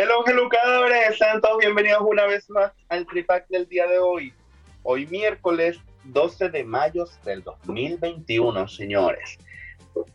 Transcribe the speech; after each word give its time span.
Hello, 0.00 0.22
hello, 0.24 0.48
cadáveres. 0.48 1.18
Sean 1.18 1.40
todos 1.40 1.58
bienvenidos 1.58 2.02
una 2.02 2.24
vez 2.24 2.48
más 2.50 2.70
al 2.88 3.04
Tripac 3.04 3.48
del 3.48 3.68
día 3.68 3.84
de 3.88 3.98
hoy. 3.98 4.32
Hoy 4.84 5.08
miércoles 5.08 5.76
12 6.04 6.50
de 6.50 6.62
mayo 6.62 7.04
del 7.24 7.42
2021, 7.42 8.68
señores. 8.68 9.38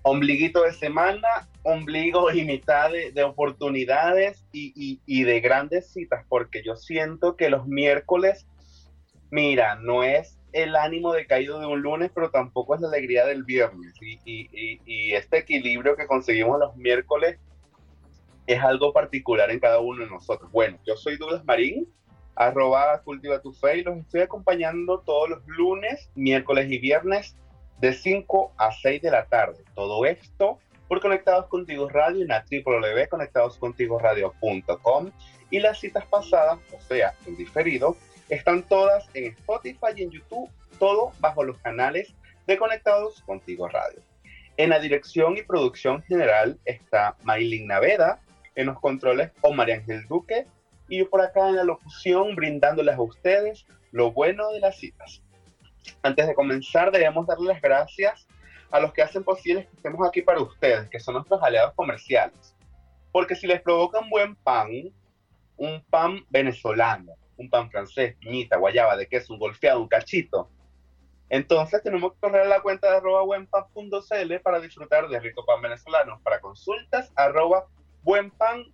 Ombliguito 0.04 0.63
de 0.63 0.71
semana, 0.71 1.49
ombligo 1.63 2.31
y 2.31 2.45
mitad 2.45 2.91
de, 2.91 3.23
oportunidades 3.23 4.45
y, 4.54 5.02
y 5.05 5.23
de 5.26 5.41
grandes 5.41 5.91
citas, 5.91 6.23
porque 6.29 6.63
yo 6.63 6.77
siento 6.77 7.35
que 7.35 7.49
los 7.49 7.68
miércoles 7.68 8.48
Mira, 9.34 9.77
no 9.77 10.04
es 10.04 10.38
el 10.52 10.76
ánimo 10.76 11.12
decaído 11.12 11.59
de 11.59 11.65
un 11.65 11.81
lunes, 11.81 12.12
pero 12.13 12.29
tampoco 12.29 12.76
es 12.76 12.81
la 12.81 12.90
alegría 12.90 13.26
del 13.26 13.43
viernes. 13.43 13.91
Y, 13.99 15.12
este 15.12 15.40
equilibrio 15.40 15.95
que 15.95 16.05
conseguimos 16.05 16.59
los 16.59 16.76
miércoles 16.76 17.40
es 18.47 18.61
algo 18.61 18.93
particular 18.93 19.52
en 19.52 19.59
cada 19.59 19.79
uno 19.79 20.03
de 20.03 20.09
nosotros. 20.09 20.51
Bueno, 20.51 20.79
yo 20.85 20.95
soy 20.95 21.17
Douglas 21.17 21.43
Marín, 21.45 21.88
arroba 22.35 23.01
cultiva 23.04 23.41
tu 23.41 23.54
fe, 23.54 23.77
y 23.77 23.84
los 23.84 23.98
estoy 23.98 24.21
acompañando 24.21 24.99
todos 24.99 25.29
los 25.29 25.45
lunes, 25.48 26.09
miércoles 26.15 26.71
y 26.71 26.79
viernes 26.79 27.35
de 27.79 27.93
5 27.93 28.53
a 28.57 28.71
6 28.71 29.01
de 29.01 29.12
la 29.12 29.26
tarde. 29.26 29.63
Todo 29.76 30.05
esto 30.05 30.59
por 30.87 31.01
Conectados 31.01 31.48
Contigo 31.48 31.90
Radio 31.90 32.21
en 32.21 32.29
la 32.29 32.45
www.conectadoscontigoradio.com 32.49 35.12
y 35.49 35.59
las 35.59 35.79
citas 35.79 36.05
pasadas, 36.05 36.59
o 36.71 36.79
sea, 36.81 37.13
en 37.25 37.35
diferido, 37.37 37.98
están 38.29 38.63
todas 38.63 39.09
en 39.13 39.25
Spotify 39.34 39.87
y 39.96 40.03
en 40.03 40.12
YouTube, 40.12 40.49
todo 40.79 41.12
bajo 41.20 41.43
los 41.43 41.57
canales 41.59 42.15
de 42.48 42.57
Conectados 42.57 43.21
Contigo 43.21 43.68
Radio. 43.68 43.99
En 44.57 44.70
la 44.70 44.79
dirección 44.79 45.37
y 45.37 45.41
producción 45.41 46.03
general 46.03 46.59
está 46.65 47.18
Maylin 47.23 47.68
Naveda, 47.68 48.21
en 48.55 48.68
los 48.68 48.79
controles 48.79 49.32
o 49.41 49.54
María 49.54 49.76
Ángel 49.76 50.07
Duque, 50.07 50.48
y 50.87 50.99
yo 50.99 51.09
por 51.09 51.21
acá 51.21 51.49
en 51.49 51.55
la 51.55 51.63
locución 51.63 52.35
brindándoles 52.35 52.96
a 52.96 53.01
ustedes 53.01 53.65
lo 53.91 54.12
bueno 54.12 54.51
de 54.51 54.59
las 54.59 54.77
citas. 54.77 55.21
Antes 56.01 56.27
de 56.27 56.35
comenzar, 56.35 56.91
debemos 56.91 57.27
darles 57.27 57.48
las 57.48 57.62
gracias 57.62 58.27
a 58.71 58.79
los 58.79 58.93
que 58.93 59.01
hacen 59.01 59.24
posible 59.24 59.68
que 59.68 59.76
estemos 59.76 60.07
aquí 60.07 60.21
para 60.21 60.41
ustedes, 60.41 60.90
que 60.90 60.99
son 60.99 61.15
nuestros 61.15 61.41
aliados 61.43 61.74
comerciales. 61.76 62.55
Porque 63.12 63.35
si 63.35 63.46
les 63.46 63.62
provocan 63.62 64.09
buen 64.09 64.35
pan, 64.35 64.69
un 65.57 65.84
pan 65.90 66.25
venezolano, 66.29 67.13
un 67.38 67.50
pan 67.50 67.69
francés, 67.69 68.16
piñita, 68.19 68.57
guayaba, 68.57 68.97
de 68.97 69.07
queso, 69.07 69.34
un 69.34 69.40
golfeado, 69.40 69.81
un 69.81 69.88
cachito. 69.88 70.50
Entonces 71.29 71.81
tenemos 71.84 72.13
que 72.13 72.19
correr 72.19 72.41
a 72.41 72.46
la 72.46 72.62
cuenta 72.62 72.90
de 72.90 72.97
arroba 72.97 73.24
buenpan.cl 73.24 74.40
para 74.44 74.59
disfrutar 74.59 75.07
de 75.07 75.19
rico 75.19 75.46
pan 75.46 75.62
venezolano. 75.62 76.19
Para 76.24 76.40
consultas, 76.40 77.12
arroba 77.16 77.68
buenpan.cl. 78.03 78.73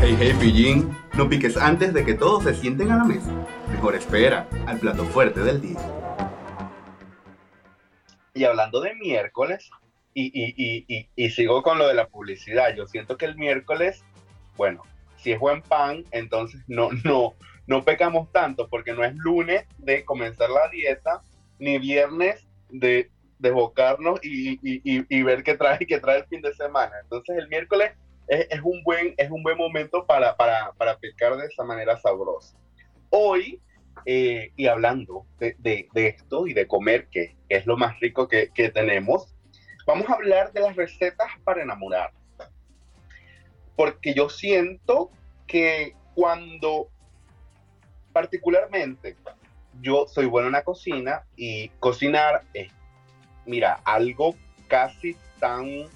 Hey, 0.00 0.16
hey, 0.18 0.32
pillín, 0.38 0.96
no 1.14 1.28
piques 1.28 1.56
antes 1.56 1.92
de 1.92 2.04
que 2.04 2.14
todos 2.14 2.44
se 2.44 2.54
sienten 2.54 2.90
a 2.92 2.98
la 2.98 3.04
mesa. 3.04 3.30
Mejor 3.70 3.94
espera 3.94 4.48
al 4.66 4.78
plato 4.78 5.04
fuerte 5.04 5.40
del 5.40 5.60
día. 5.60 5.78
Y 8.34 8.44
hablando 8.44 8.80
de 8.80 8.94
miércoles, 8.94 9.68
y, 10.14 10.26
y, 10.26 10.84
y, 10.88 11.08
y, 11.14 11.30
sigo 11.30 11.62
con 11.62 11.78
lo 11.78 11.86
de 11.86 11.94
la 11.94 12.08
publicidad, 12.08 12.74
yo 12.74 12.86
siento 12.86 13.16
que 13.16 13.26
el 13.26 13.36
miércoles, 13.36 14.04
bueno, 14.56 14.82
si 15.16 15.32
es 15.32 15.38
buen 15.38 15.62
pan, 15.62 16.04
entonces 16.10 16.60
no, 16.68 16.90
no, 17.04 17.34
no 17.66 17.84
pecamos 17.84 18.30
tanto 18.32 18.68
porque 18.68 18.94
no 18.94 19.04
es 19.04 19.14
lunes 19.14 19.64
de 19.78 20.04
comenzar 20.04 20.50
la 20.50 20.68
dieta, 20.70 21.22
ni 21.58 21.78
viernes 21.78 22.46
de 22.70 23.10
desbocarnos 23.38 24.20
y, 24.22 24.58
y, 24.62 25.22
ver 25.22 25.42
qué 25.42 25.56
trae, 25.56 25.78
qué 25.86 26.00
trae 26.00 26.18
el 26.18 26.26
fin 26.26 26.42
de 26.42 26.54
semana. 26.54 26.92
Entonces 27.02 27.36
el 27.38 27.48
miércoles 27.48 27.92
es, 28.26 28.60
un, 28.62 28.82
buen, 28.82 29.14
es 29.16 29.30
un 29.30 29.42
buen 29.42 29.56
momento 29.56 30.06
para, 30.06 30.36
para, 30.36 30.72
para 30.72 30.98
pecar 30.98 31.36
de 31.36 31.46
esa 31.46 31.64
manera 31.64 31.96
sabrosa. 31.98 32.56
Hoy, 33.10 33.60
eh, 34.04 34.52
y 34.56 34.66
hablando 34.66 35.26
de, 35.38 35.56
de, 35.58 35.88
esto 36.06 36.46
y 36.46 36.54
de 36.54 36.66
comer, 36.66 37.08
que, 37.08 37.36
es 37.48 37.66
lo 37.66 37.76
más 37.76 37.98
rico 38.00 38.28
que, 38.28 38.50
que 38.54 38.70
tenemos, 38.70 39.34
vamos 39.86 40.08
a 40.08 40.14
hablar 40.14 40.52
de 40.52 40.60
las 40.60 40.76
recetas 40.76 41.28
para 41.44 41.62
enamorar 41.62 42.12
porque 43.78 44.12
yo 44.12 44.28
siento 44.28 45.12
que 45.46 45.94
cuando 46.16 46.88
particularmente 48.12 49.14
yo 49.80 50.08
soy 50.08 50.26
bueno 50.26 50.48
en 50.48 50.54
la 50.54 50.64
cocina 50.64 51.24
y 51.36 51.68
cocinar 51.78 52.42
es, 52.54 52.72
mira, 53.48 53.80
algo 53.84 54.36
casi 54.68 55.16
tan 55.40 55.86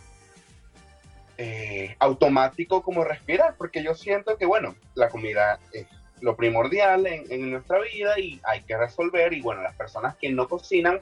eh, 1.39 1.95
automático 1.99 2.83
como 2.83 3.05
respirar, 3.05 3.55
porque 3.57 3.83
yo 3.83 3.95
siento 3.95 4.37
que, 4.37 4.47
bueno, 4.47 4.75
la 4.95 5.09
comida 5.09 5.61
es 5.73 5.87
lo 6.21 6.37
primordial 6.37 7.07
en, 7.07 7.51
nuestra 7.51 7.81
vida 7.81 8.19
y 8.19 8.41
hay 8.45 8.63
que 8.63 8.77
resolver, 8.77 9.33
y 9.33 9.41
bueno, 9.41 9.63
las 9.63 9.75
personas 9.75 10.17
que 10.17 10.31
no 10.31 10.49
cocinan, 10.49 11.01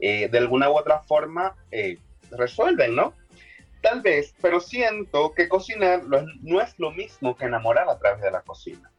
eh, 0.00 0.28
de 0.28 0.38
alguna 0.38 0.70
u 0.70 0.76
otra 0.76 1.00
forma, 1.00 1.54
eh, 1.70 1.98
resuelven, 2.30 2.96
¿no? 2.96 3.12
Tal 3.80 4.00
vez, 4.00 4.34
pero 4.40 4.60
siento 4.60 5.34
que 5.34 5.48
cocinar 5.48 6.02
no 6.04 6.60
es 6.60 6.78
lo 6.78 6.90
mismo 6.90 7.36
que 7.36 7.46
enamorar 7.46 7.88
a 7.88 7.98
través 7.98 8.22
de 8.22 8.30
la 8.30 8.40
cocina. 8.42 8.90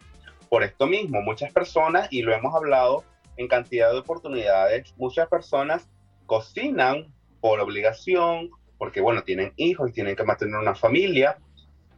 Por 0.50 0.64
esto 0.64 0.86
mismo, 0.86 1.22
muchas 1.22 1.52
personas, 1.52 2.08
y 2.12 2.22
lo 2.22 2.34
hemos 2.34 2.54
hablado 2.54 3.04
en 3.38 3.48
cantidad 3.48 3.92
de 3.92 4.00
oportunidades, 4.00 4.94
muchas 4.98 5.28
personas 5.28 5.88
cocinan 6.34 7.14
por 7.42 7.60
obligación, 7.60 8.50
porque 8.80 9.02
bueno, 9.02 9.22
tienen 9.22 9.54
hijos 9.56 9.92
y 9.92 9.94
tienen 9.94 10.16
que 10.16 10.24
mantener 10.24 10.56
una 10.56 10.74
familia, 10.74 11.38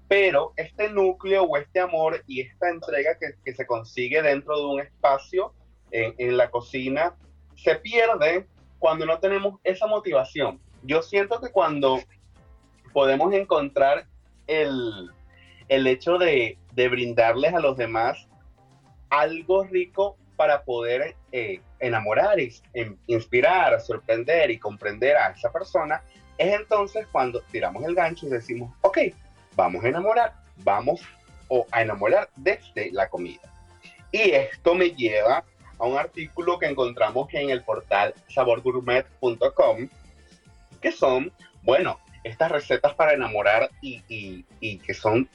pero 0.09 0.51
este 0.57 0.89
núcleo 0.89 1.43
o 1.43 1.55
este 1.55 1.79
amor 1.79 2.21
y 2.27 2.41
esta 2.41 2.69
entrega 2.69 3.11
que, 3.17 3.53
se 3.53 3.65
consigue 3.65 4.21
dentro 4.21 4.57
de 4.57 4.65
un 4.65 4.81
espacio 4.81 5.53
en, 5.89 6.35
la 6.35 6.51
cocina 6.51 7.15
se 7.55 7.75
pierde 7.75 8.45
cuando 8.77 9.05
no 9.05 9.19
tenemos 9.19 9.61
esa 9.63 9.87
motivación. 9.87 10.59
Yo 10.83 11.01
siento 11.01 11.39
que 11.39 11.49
cuando 11.49 12.01
podemos 12.91 13.33
encontrar 13.33 14.05
el, 14.47 15.09
hecho 15.69 16.17
de, 16.17 16.57
brindarles 16.75 17.53
a 17.53 17.61
los 17.61 17.77
demás 17.77 18.27
algo 19.09 19.63
rico 19.63 20.17
para 20.35 20.65
poder 20.65 21.15
eh, 21.31 21.61
enamorar, 21.79 22.37
inspirar, 23.07 23.79
sorprender 23.81 24.51
y 24.51 24.57
comprender 24.57 25.17
a 25.17 25.29
esa 25.29 25.51
persona, 25.51 26.01
es 26.37 26.53
entonces 26.53 27.07
cuando 27.11 27.41
tiramos 27.51 27.83
el 27.83 27.95
gancho 27.95 28.27
y 28.27 28.29
decimos, 28.29 28.73
ok, 28.81 28.99
vamos 29.55 29.83
a 29.83 29.89
enamorar, 29.89 30.33
vamos 30.57 31.01
o 31.47 31.65
a 31.71 31.81
enamorar 31.81 32.29
desde 32.35 32.91
la 32.91 33.07
comida. 33.09 33.41
Y 34.11 34.31
esto 34.31 34.75
me 34.75 34.91
lleva 34.91 35.43
a 35.77 35.85
un 35.85 35.97
artículo 35.97 36.57
que 36.57 36.67
encontramos 36.67 37.27
en 37.33 37.49
el 37.49 37.63
portal 37.63 38.13
saborgourmet.com, 38.29 39.89
que 40.81 40.91
son, 40.91 41.31
bueno, 41.63 41.99
estas 42.23 42.51
recetas 42.51 42.93
para 42.93 43.13
enamorar 43.13 43.69
y, 43.81 44.43
que 44.77 44.93
son 44.93 45.29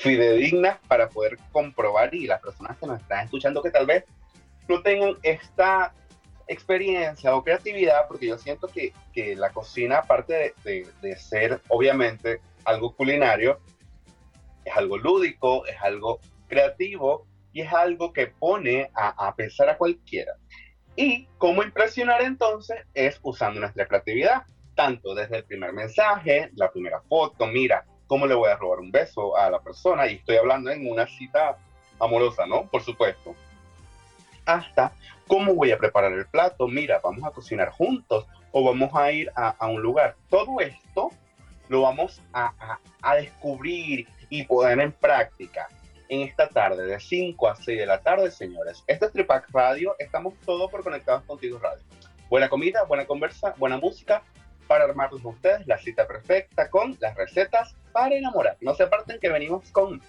fidedignas 0.00 0.78
para 0.86 1.08
poder 1.08 1.36
comprobar 1.50 2.14
y 2.14 2.26
las 2.26 2.40
personas 2.40 2.78
que 2.78 2.86
nos 2.86 3.00
están 3.00 3.24
escuchando 3.24 3.60
que 3.62 3.70
tal 3.70 3.86
vez 3.86 4.04
no 4.68 4.82
tengan 4.82 5.16
esta 5.22 5.94
experiencia 6.46 7.34
o 7.34 7.42
creatividad, 7.42 8.06
porque 8.08 8.26
yo 8.26 8.38
siento 8.38 8.68
que, 8.68 8.92
la 9.36 9.50
cocina, 9.50 9.98
aparte 9.98 10.54
de, 10.64 11.16
ser 11.16 11.60
obviamente 11.68 12.40
algo 12.64 12.94
culinario, 12.94 13.60
es 14.64 14.76
algo 14.76 14.98
lúdico, 14.98 15.66
es 15.66 15.76
algo 15.82 16.20
creativo 16.48 17.26
y 17.52 17.60
es 17.62 17.72
algo 17.72 18.12
que 18.12 18.26
pone 18.26 18.90
a, 18.94 19.28
a 19.28 19.34
pensar 19.34 19.68
a 19.68 19.76
cualquiera. 19.76 20.34
Y 20.96 21.26
cómo 21.38 21.62
impresionar 21.62 22.22
entonces 22.22 22.78
es 22.94 23.18
usando 23.22 23.60
nuestra 23.60 23.86
creatividad 23.86 24.44
tanto 24.74 25.14
desde 25.14 25.38
el 25.38 25.44
primer 25.44 25.72
mensaje, 25.72 26.50
la 26.56 26.70
primera 26.70 27.00
foto, 27.08 27.46
mira, 27.46 27.84
cómo 28.06 28.26
le 28.26 28.34
voy 28.34 28.50
a 28.50 28.56
robar 28.56 28.80
un 28.80 28.90
beso 28.90 29.36
a 29.36 29.50
la 29.50 29.60
persona, 29.60 30.06
y 30.06 30.16
estoy 30.16 30.36
hablando 30.36 30.70
en 30.70 30.90
una 30.90 31.06
cita 31.06 31.56
amorosa, 31.98 32.46
¿no? 32.46 32.68
Por 32.68 32.82
supuesto. 32.82 33.34
Hasta 34.46 34.92
cómo 35.26 35.54
voy 35.54 35.72
a 35.72 35.78
preparar 35.78 36.12
el 36.12 36.26
plato, 36.26 36.68
mira, 36.68 37.00
vamos 37.02 37.24
a 37.24 37.30
cocinar 37.30 37.70
juntos 37.70 38.26
o 38.52 38.64
vamos 38.64 38.90
a 38.94 39.10
ir 39.10 39.30
a, 39.34 39.66
un 39.66 39.82
lugar. 39.82 40.16
Todo 40.28 40.60
esto 40.60 41.10
lo 41.68 41.82
vamos 41.82 42.20
a, 42.32 42.78
a 43.02 43.14
descubrir 43.16 44.06
y 44.28 44.44
poner 44.44 44.80
en 44.80 44.92
práctica 44.92 45.68
en 46.08 46.20
esta 46.22 46.48
tarde, 46.48 46.84
de 46.86 47.00
5 47.00 47.48
a 47.48 47.56
6 47.56 47.78
de 47.78 47.86
la 47.86 48.00
tarde, 48.00 48.30
señores. 48.30 48.84
Esto 48.86 49.06
es 49.06 49.12
Tripac 49.12 49.50
Radio, 49.52 49.96
estamos 49.98 50.34
todos 50.44 50.70
por 50.70 50.82
conectados 50.82 51.22
contigo 51.24 51.58
radio. 51.58 51.82
Buena 52.28 52.48
comida, 52.48 52.84
buena 52.84 53.06
conversa, 53.06 53.54
buena 53.56 53.78
música 53.78 54.22
para 54.66 54.84
armarles 54.84 55.22
con 55.22 55.34
ustedes 55.34 55.66
la 55.66 55.78
cita 55.78 56.06
perfecta 56.06 56.70
con 56.70 56.96
las 57.00 57.14
recetas 57.14 57.74
para 57.92 58.14
enamorar. 58.14 58.56
No 58.60 58.74
se 58.74 58.84
aparten 58.84 59.18
que 59.20 59.28
venimos 59.28 59.70
con 59.70 60.00
¿Te 60.00 60.06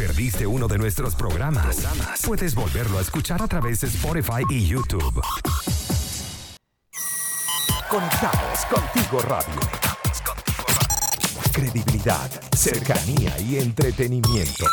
perdiste 0.00 0.46
uno 0.46 0.66
de 0.66 0.78
nuestros 0.78 1.14
programas? 1.14 1.86
Puedes 2.24 2.54
volverlo 2.54 2.96
a 2.96 3.02
escuchar 3.02 3.42
a 3.42 3.46
través 3.46 3.82
de 3.82 3.88
Spotify 3.88 4.42
y 4.48 4.66
YouTube. 4.66 5.20
Conectados 7.90 8.64
contigo 8.64 9.20
radio. 9.20 9.60
Credibilidad, 11.52 12.30
cercanía 12.56 13.38
y 13.40 13.58
entretenimiento. 13.58 14.64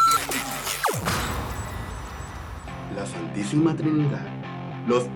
La 2.95 3.05
Santísima 3.05 3.75
Trinidad. 3.75 4.25
Los 4.87 5.09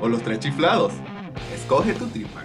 o 0.00 0.08
los 0.08 0.22
tres 0.24 0.40
chiflados. 0.40 0.92
Escoge 1.54 1.94
tu 1.94 2.08
tripa. 2.08 2.44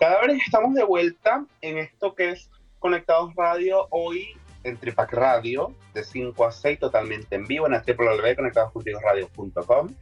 Cada 0.00 0.22
vez 0.22 0.40
estamos 0.44 0.74
de 0.74 0.82
vuelta 0.82 1.44
en 1.60 1.78
esto 1.78 2.16
que 2.16 2.32
es 2.32 2.50
Conectados 2.78 3.34
Radio 3.34 3.86
hoy 3.90 4.36
en 4.64 4.76
Tripac 4.76 5.10
Radio 5.12 5.74
de 5.94 6.04
5 6.04 6.44
a 6.44 6.52
6 6.52 6.78
totalmente 6.78 7.36
en 7.36 7.46
vivo 7.46 7.66
en 7.66 7.72
www.conectadoscontigoradio.com 7.72 9.94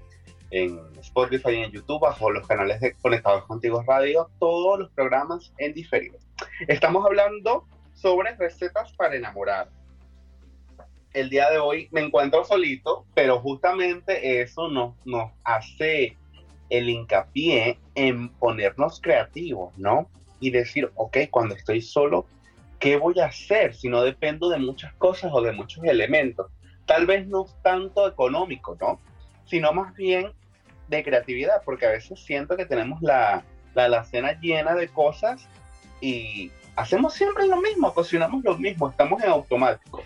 en 0.51 0.81
Spotify 1.01 1.51
y 1.51 1.63
en 1.65 1.73
YouTube 1.73 2.01
bajo 2.01 2.31
los 2.31 2.47
canales 2.47 2.81
de 2.81 2.95
Conectados 2.95 3.45
Contigo 3.45 3.85
Radio 3.87 4.31
todos 4.39 4.79
los 4.79 4.91
programas 4.91 5.53
en 5.59 5.75
diferido. 5.75 6.19
Estamos 6.69 7.05
hablando 7.05 7.67
sobre 7.95 8.35
recetas 8.37 8.93
para 8.93 9.17
enamorar. 9.17 9.69
El 11.13 11.29
día 11.31 11.51
de 11.51 11.59
hoy 11.59 11.89
me 11.93 12.01
encuentro 12.01 12.45
solito, 12.45 13.05
pero 13.15 13.41
justamente 13.41 14.43
eso 14.43 14.69
nos, 14.69 14.95
nos 15.05 15.31
hace 15.45 16.17
el 16.71 16.89
hincapié 16.89 17.79
en 17.95 18.31
ponernos 18.31 19.01
creativos, 19.01 19.77
¿no? 19.79 20.09
Y 20.41 20.51
decir, 20.51 20.91
ok, 20.97 21.19
cuando 21.31 21.55
estoy 21.55 21.81
solo, 21.81 22.27
¿qué 22.85 22.99
voy 22.99 23.19
a 23.19 23.25
hacer 23.25 23.75
si 23.75 23.89
no 23.89 24.03
dependo 24.03 24.51
de 24.51 24.59
muchas 24.59 24.93
cosas 24.97 25.31
o 25.33 25.41
de 25.41 25.53
muchos 25.53 25.83
elementos? 25.85 26.51
Tal 26.85 27.07
vez 27.07 27.27
no 27.27 27.47
tanto 27.63 28.07
económico, 28.07 28.77
¿no? 28.79 29.01
Sino 29.47 29.73
más 29.73 29.95
bien 29.95 30.33
de 30.89 31.03
creatividad, 31.03 31.63
porque 31.65 31.87
a 31.87 31.93
veces 31.93 32.21
siento 32.21 32.59
que 32.59 32.67
tenemos 32.67 33.01
la, 33.01 33.43
la 33.75 34.05
cena 34.05 34.39
llena 34.39 34.75
de 34.75 34.89
cosas 34.89 35.49
y 36.03 36.51
hacemos 36.77 37.15
siempre 37.15 37.47
lo 37.47 37.57
mismo, 37.57 37.95
cocinamos 37.95 38.45
lo 38.45 38.59
mismo, 38.59 38.91
estamos 38.91 39.23
en 39.23 39.31
automático. 39.31 40.03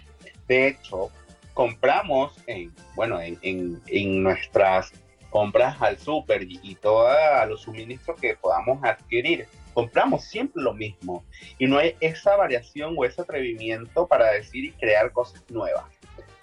De 0.46 0.68
hecho, 0.68 1.10
compramos 1.54 2.32
en, 2.46 2.72
bueno, 2.94 3.20
en, 3.20 3.40
en, 3.42 3.82
en 3.88 4.22
nuestras 4.22 4.92
compras 5.30 5.82
al 5.82 5.98
súper 5.98 6.44
y, 6.44 6.60
y 6.62 6.76
todos 6.76 7.12
los 7.48 7.62
suministros 7.62 8.20
que 8.20 8.36
podamos 8.36 8.78
adquirir 8.84 9.48
compramos 9.78 10.24
siempre 10.24 10.60
lo 10.60 10.74
mismo 10.74 11.24
y 11.56 11.68
no 11.68 11.78
hay 11.78 11.94
esa 12.00 12.34
variación 12.34 12.96
o 12.98 13.04
ese 13.04 13.22
atrevimiento 13.22 14.08
para 14.08 14.32
decir 14.32 14.64
y 14.64 14.72
crear 14.72 15.12
cosas 15.12 15.48
nuevas. 15.50 15.84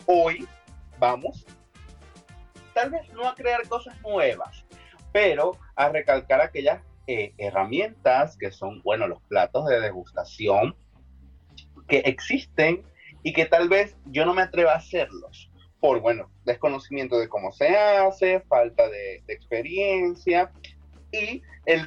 Hoy 0.05 0.47
vamos, 0.99 1.45
tal 2.73 2.91
vez 2.91 3.11
no 3.11 3.27
a 3.27 3.35
crear 3.35 3.67
cosas 3.67 3.93
nuevas, 4.03 4.63
pero 5.11 5.51
a 5.75 5.89
recalcar 5.89 6.39
aquellas 6.39 6.81
eh, 7.07 7.33
herramientas 7.37 8.37
que 8.37 8.51
son, 8.51 8.81
bueno, 8.83 9.05
los 9.05 9.21
platos 9.23 9.65
de 9.65 9.81
degustación 9.81 10.73
que 11.89 11.97
existen 12.05 12.83
y 13.21 13.33
que 13.33 13.43
tal 13.43 13.67
vez 13.67 13.97
yo 14.05 14.25
no 14.25 14.33
me 14.33 14.43
atreva 14.43 14.71
a 14.71 14.77
hacerlos 14.77 15.51
por, 15.81 15.99
bueno, 15.99 16.31
desconocimiento 16.45 17.19
de 17.19 17.27
cómo 17.27 17.51
se 17.51 17.67
hace, 17.75 18.39
falta 18.47 18.87
de, 18.87 19.23
de 19.27 19.33
experiencia 19.33 20.53
y 21.11 21.41
el 21.65 21.85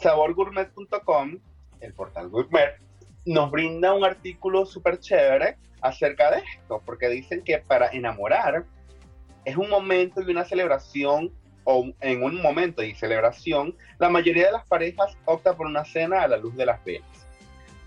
saborgourmet.com, 0.00 1.38
el 1.80 1.94
portal 1.94 2.28
gourmet, 2.28 2.76
nos 3.24 3.50
brinda 3.50 3.92
un 3.92 4.04
artículo 4.04 4.64
súper 4.64 5.00
chévere 5.00 5.56
acerca 5.80 6.30
de 6.30 6.38
esto, 6.38 6.82
porque 6.84 7.08
dicen 7.08 7.42
que 7.42 7.58
para 7.58 7.88
enamorar 7.88 8.64
es 9.44 9.56
un 9.56 9.68
momento 9.68 10.22
y 10.22 10.30
una 10.30 10.44
celebración, 10.44 11.32
o 11.64 11.86
en 12.00 12.22
un 12.22 12.40
momento 12.40 12.82
de 12.82 12.94
celebración, 12.94 13.74
la 13.98 14.08
mayoría 14.08 14.46
de 14.46 14.52
las 14.52 14.66
parejas 14.66 15.16
opta 15.24 15.54
por 15.54 15.66
una 15.66 15.84
cena 15.84 16.22
a 16.22 16.28
la 16.28 16.36
luz 16.36 16.56
de 16.56 16.66
las 16.66 16.82
velas. 16.84 17.08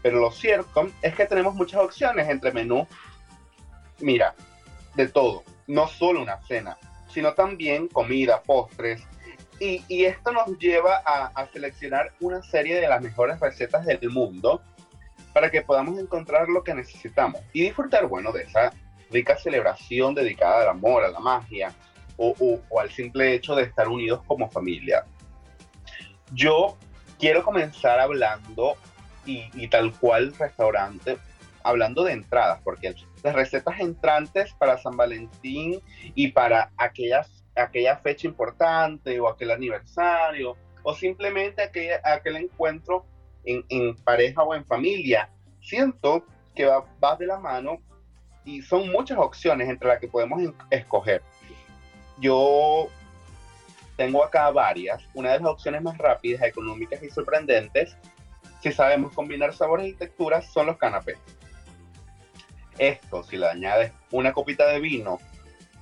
Pero 0.01 0.19
lo 0.19 0.31
cierto 0.31 0.89
es 1.01 1.15
que 1.15 1.25
tenemos 1.25 1.55
muchas 1.55 1.81
opciones 1.81 2.29
entre 2.29 2.51
menú, 2.51 2.87
mira, 3.99 4.35
de 4.95 5.07
todo, 5.07 5.43
no 5.67 5.87
solo 5.87 6.21
una 6.21 6.41
cena, 6.41 6.77
sino 7.09 7.33
también 7.33 7.87
comida, 7.87 8.41
postres, 8.41 9.03
y, 9.61 10.05
esto 10.05 10.31
nos 10.31 10.57
lleva 10.57 11.03
a, 11.05 11.47
seleccionar 11.53 12.11
una 12.19 12.41
serie 12.41 12.81
de 12.81 12.87
las 12.87 13.01
mejores 13.01 13.39
recetas 13.39 13.85
del 13.85 14.09
mundo 14.09 14.61
para 15.33 15.51
que 15.51 15.61
podamos 15.61 15.99
encontrar 15.99 16.49
lo 16.49 16.63
que 16.63 16.73
necesitamos 16.73 17.41
y 17.53 17.61
disfrutar, 17.61 18.07
bueno, 18.07 18.31
de 18.31 18.43
esa 18.43 18.73
rica 19.11 19.37
celebración 19.37 20.15
dedicada 20.15 20.63
al 20.63 20.69
amor, 20.69 21.03
a 21.03 21.09
la 21.09 21.19
magia 21.19 21.73
o, 22.17 22.59
al 22.79 22.89
simple 22.89 23.35
hecho 23.35 23.55
de 23.55 23.63
estar 23.63 23.87
unidos 23.87 24.23
como 24.25 24.49
familia. 24.49 25.05
Yo 26.33 26.75
quiero 27.19 27.43
comenzar 27.43 27.99
hablando 27.99 28.77
y, 29.27 29.45
y 29.53 29.67
tal 29.67 29.93
cual 29.93 30.33
restaurante, 30.39 31.17
hablando 31.63 32.03
de 32.03 32.13
entradas, 32.13 32.59
porque 32.63 32.95
las 33.21 33.35
recetas 33.35 33.79
entrantes 33.79 34.53
para 34.53 34.79
San 34.79 34.97
Valentín 34.97 35.79
y 36.15 36.29
para 36.29 36.71
aquellas 36.77 37.40
aquella 37.61 37.97
fecha 37.97 38.27
importante 38.27 39.19
o 39.19 39.27
aquel 39.27 39.51
aniversario 39.51 40.55
o 40.83 40.93
simplemente 40.93 41.61
aquel, 41.61 41.99
aquel 42.03 42.37
encuentro 42.37 43.05
en, 43.43 43.95
pareja 43.97 44.43
o 44.43 44.53
en 44.55 44.65
familia. 44.65 45.29
Siento 45.61 46.25
que 46.55 46.65
va, 46.65 46.85
va, 47.03 47.15
de 47.15 47.27
la 47.27 47.39
mano 47.39 47.79
y 48.43 48.61
son 48.61 48.91
muchas 48.91 49.17
opciones 49.17 49.69
entre 49.69 49.87
las 49.87 49.99
que 49.99 50.07
podemos 50.07 50.41
escoger. 50.69 51.21
Yo 52.19 52.89
tengo 53.95 54.23
acá 54.23 54.49
varias. 54.51 55.03
Una 55.13 55.33
de 55.33 55.39
las 55.39 55.47
opciones 55.47 55.81
más 55.81 55.97
rápidas, 55.97 56.41
económicas 56.43 57.01
y 57.03 57.09
sorprendentes, 57.09 57.95
si 58.61 58.71
sabemos 58.71 59.13
combinar 59.13 59.53
sabores 59.53 59.87
y 59.87 59.94
texturas, 59.94 60.45
son 60.51 60.68
los 60.68 60.77
canapés. 60.77 61.18
Esto, 62.77 63.23
si 63.23 63.37
le 63.37 63.47
añades 63.47 63.91
una 64.11 64.33
copita 64.33 64.68
de 64.68 64.80
vino 64.80 65.19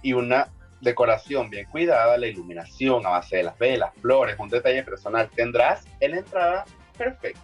y 0.02 0.14
una 0.14 0.48
decoración 0.82 1.50
bien 1.50 1.66
cuidada, 1.66 2.18
la 2.18 2.28
iluminación 2.28 3.06
a 3.06 3.10
base 3.10 3.38
de 3.38 3.44
las 3.44 3.58
velas, 3.58 3.92
flores, 4.02 4.36
un 4.40 4.50
detalle 4.50 4.84
personal, 4.84 5.30
tendrás 5.30 5.86
en 6.00 6.12
la 6.12 6.18
entrada 6.18 6.66
perfecta. 6.98 7.42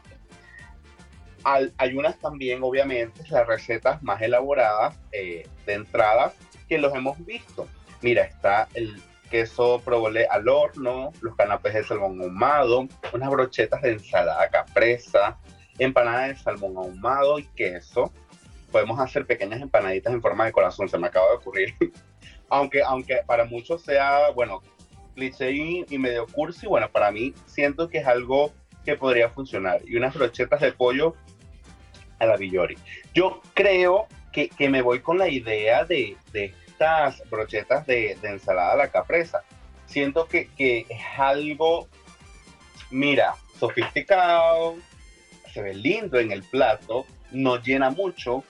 hay 1.44 1.96
unas 1.96 2.18
también, 2.20 2.64
obviamente, 2.64 3.22
las 3.30 3.46
recetas 3.46 4.02
más 4.02 4.22
elaboradas 4.22 4.98
eh, 5.12 5.48
de 5.66 5.74
entradas 5.74 6.34
que 6.68 6.78
los 6.78 6.94
hemos 6.96 7.24
visto. 7.26 7.68
Mira, 8.02 8.24
está 8.24 8.68
el 8.74 9.02
queso 9.30 9.82
provolé 9.84 10.26
al 10.28 10.48
horno, 10.48 11.12
los 11.22 11.36
canapés 11.36 11.74
de 11.74 11.84
salmón 11.84 12.22
ahumado, 12.22 12.88
unas 13.14 13.30
brochetas 13.30 13.82
de 13.82 13.92
ensalada 13.92 14.50
capresa, 14.50 15.38
empanadas 15.78 16.30
de 16.30 16.36
salmón 16.36 16.78
ahumado 16.78 17.40
y 17.40 17.46
queso. 17.56 18.12
Podemos 18.72 19.00
hacer 19.00 19.26
pequeñas 19.26 19.62
empanaditas 19.62 20.14
en 20.14 20.22
forma 20.22 20.46
de 20.46 20.52
corazón, 20.52 20.90
se 20.90 20.98
me 20.98 21.08
acaba 21.08 21.30
de 21.30 21.36
ocurrir. 21.36 21.76
aunque, 22.50 22.82
aunque 22.84 23.22
para 23.26 23.46
muchos 23.46 23.84
sea, 23.84 24.30
bueno, 24.32 24.62
cliché 25.16 25.52
y, 25.52 25.98
medio 25.98 26.28
cursi, 26.28 26.68
bueno, 26.68 26.90
para 26.90 27.12
mí 27.12 27.34
siento 27.46 27.90
que 27.90 28.00
es 28.00 28.08
algo 28.08 28.54
que 28.84 28.96
podría 28.96 29.30
funcionar. 29.30 29.82
Y 29.86 29.96
unas 29.96 30.14
brochetas 30.14 30.62
de 30.62 30.72
pollo 30.72 31.16
a 32.20 32.26
la 32.26 32.38
Villori. 32.38 32.78
Yo 33.14 33.42
creo 33.54 34.08
que, 34.32 34.50
que 34.50 34.70
me 34.70 34.82
voy 34.82 35.00
con 35.00 35.18
la 35.18 35.30
idea 35.30 35.86
de, 35.86 36.18
de 36.32 36.54
estas 36.68 37.28
brochetas 37.30 37.88
de, 37.88 38.18
ensalada 38.24 38.74
a 38.74 38.78
la 38.78 38.92
capresa. 38.92 39.44
Siento 39.86 40.28
que, 40.28 40.48
que 40.50 40.86
es 40.90 41.02
algo, 41.18 41.88
mira, 42.92 43.36
sofisticado, 43.58 44.76
se 45.54 45.62
ve 45.62 45.74
lindo 45.74 46.20
en 46.20 46.32
el 46.32 46.44
plato, 46.44 47.06
no 47.32 47.62
llena 47.62 47.90
mucho 47.90 48.44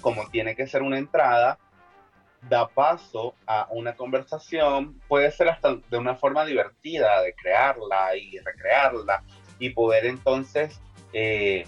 como 0.00 0.28
tiene 0.30 0.56
que 0.56 0.66
ser 0.66 0.82
una 0.82 0.98
entrada, 0.98 1.58
da 2.48 2.68
paso 2.68 3.34
a 3.46 3.66
una 3.70 3.96
conversación, 3.96 5.00
puede 5.08 5.30
ser 5.30 5.48
hasta 5.48 5.76
de 5.76 5.98
una 5.98 6.14
forma 6.14 6.44
divertida 6.44 7.22
de 7.22 7.34
crearla 7.34 8.16
y 8.16 8.38
recrearla 8.38 9.24
y 9.58 9.70
poder 9.70 10.06
entonces 10.06 10.80
eh, 11.12 11.66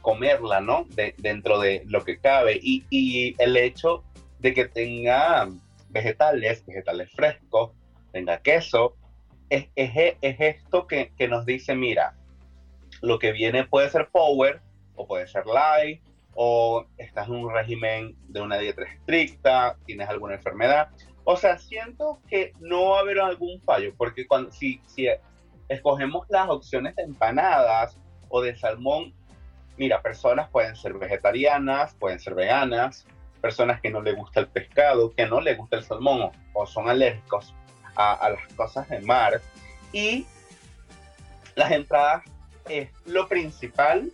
comerla, 0.00 0.60
¿no? 0.60 0.86
dentro 1.18 1.58
de 1.58 1.82
lo 1.86 2.04
que 2.04 2.18
cabe. 2.18 2.58
Y, 2.62 2.84
y, 2.90 3.34
el 3.38 3.56
hecho 3.56 4.04
de 4.38 4.54
que 4.54 4.66
tenga 4.66 5.48
vegetales, 5.88 6.64
vegetales 6.66 7.10
frescos, 7.12 7.72
tenga 8.12 8.38
queso, 8.38 8.96
es, 9.48 9.68
es, 9.74 10.16
esto 10.20 10.86
que, 10.86 11.12
que, 11.16 11.28
nos 11.28 11.46
dice, 11.46 11.74
mira, 11.74 12.16
lo 13.00 13.18
que 13.18 13.32
viene 13.32 13.64
puede 13.64 13.90
ser 13.90 14.08
power 14.10 14.60
o 14.94 15.06
puede 15.06 15.26
ser 15.26 15.46
light, 15.46 16.02
o 16.34 16.86
estás 16.98 17.28
en 17.28 17.34
un 17.34 17.52
régimen 17.52 18.16
de 18.28 18.40
una 18.40 18.58
dieta 18.58 18.82
estricta, 18.82 19.76
tienes 19.86 20.08
alguna 20.08 20.34
enfermedad. 20.34 20.88
O 21.24 21.36
sea, 21.36 21.58
siento 21.58 22.20
que 22.28 22.52
no 22.60 22.90
va 22.90 22.98
a 22.98 23.00
haber 23.00 23.20
algún 23.20 23.60
fallo, 23.62 23.94
porque 23.96 24.26
cuando, 24.26 24.50
si, 24.52 24.80
si 24.86 25.08
escogemos 25.68 26.26
las 26.28 26.48
opciones 26.48 26.94
de 26.96 27.02
empanadas 27.02 27.96
o 28.28 28.42
de 28.42 28.54
salmón, 28.56 29.14
mira, 29.76 30.02
personas 30.02 30.48
pueden 30.50 30.76
ser 30.76 30.94
vegetarianas, 30.94 31.94
pueden 31.94 32.18
ser 32.20 32.34
veganas, 32.34 33.06
personas 33.40 33.80
que 33.80 33.90
no 33.90 34.00
les 34.00 34.16
gusta 34.16 34.40
el 34.40 34.48
pescado, 34.48 35.14
que 35.14 35.26
no 35.26 35.40
les 35.40 35.56
gusta 35.56 35.76
el 35.76 35.84
salmón 35.84 36.30
o, 36.52 36.66
son 36.66 36.88
alérgicos 36.88 37.54
a, 37.96 38.30
las 38.30 38.52
cosas 38.54 38.88
de 38.88 39.00
mar. 39.00 39.40
Y 39.92 40.26
las 41.54 41.70
entradas 41.70 42.24
es 42.68 42.88
lo 43.06 43.28
principal 43.28 44.10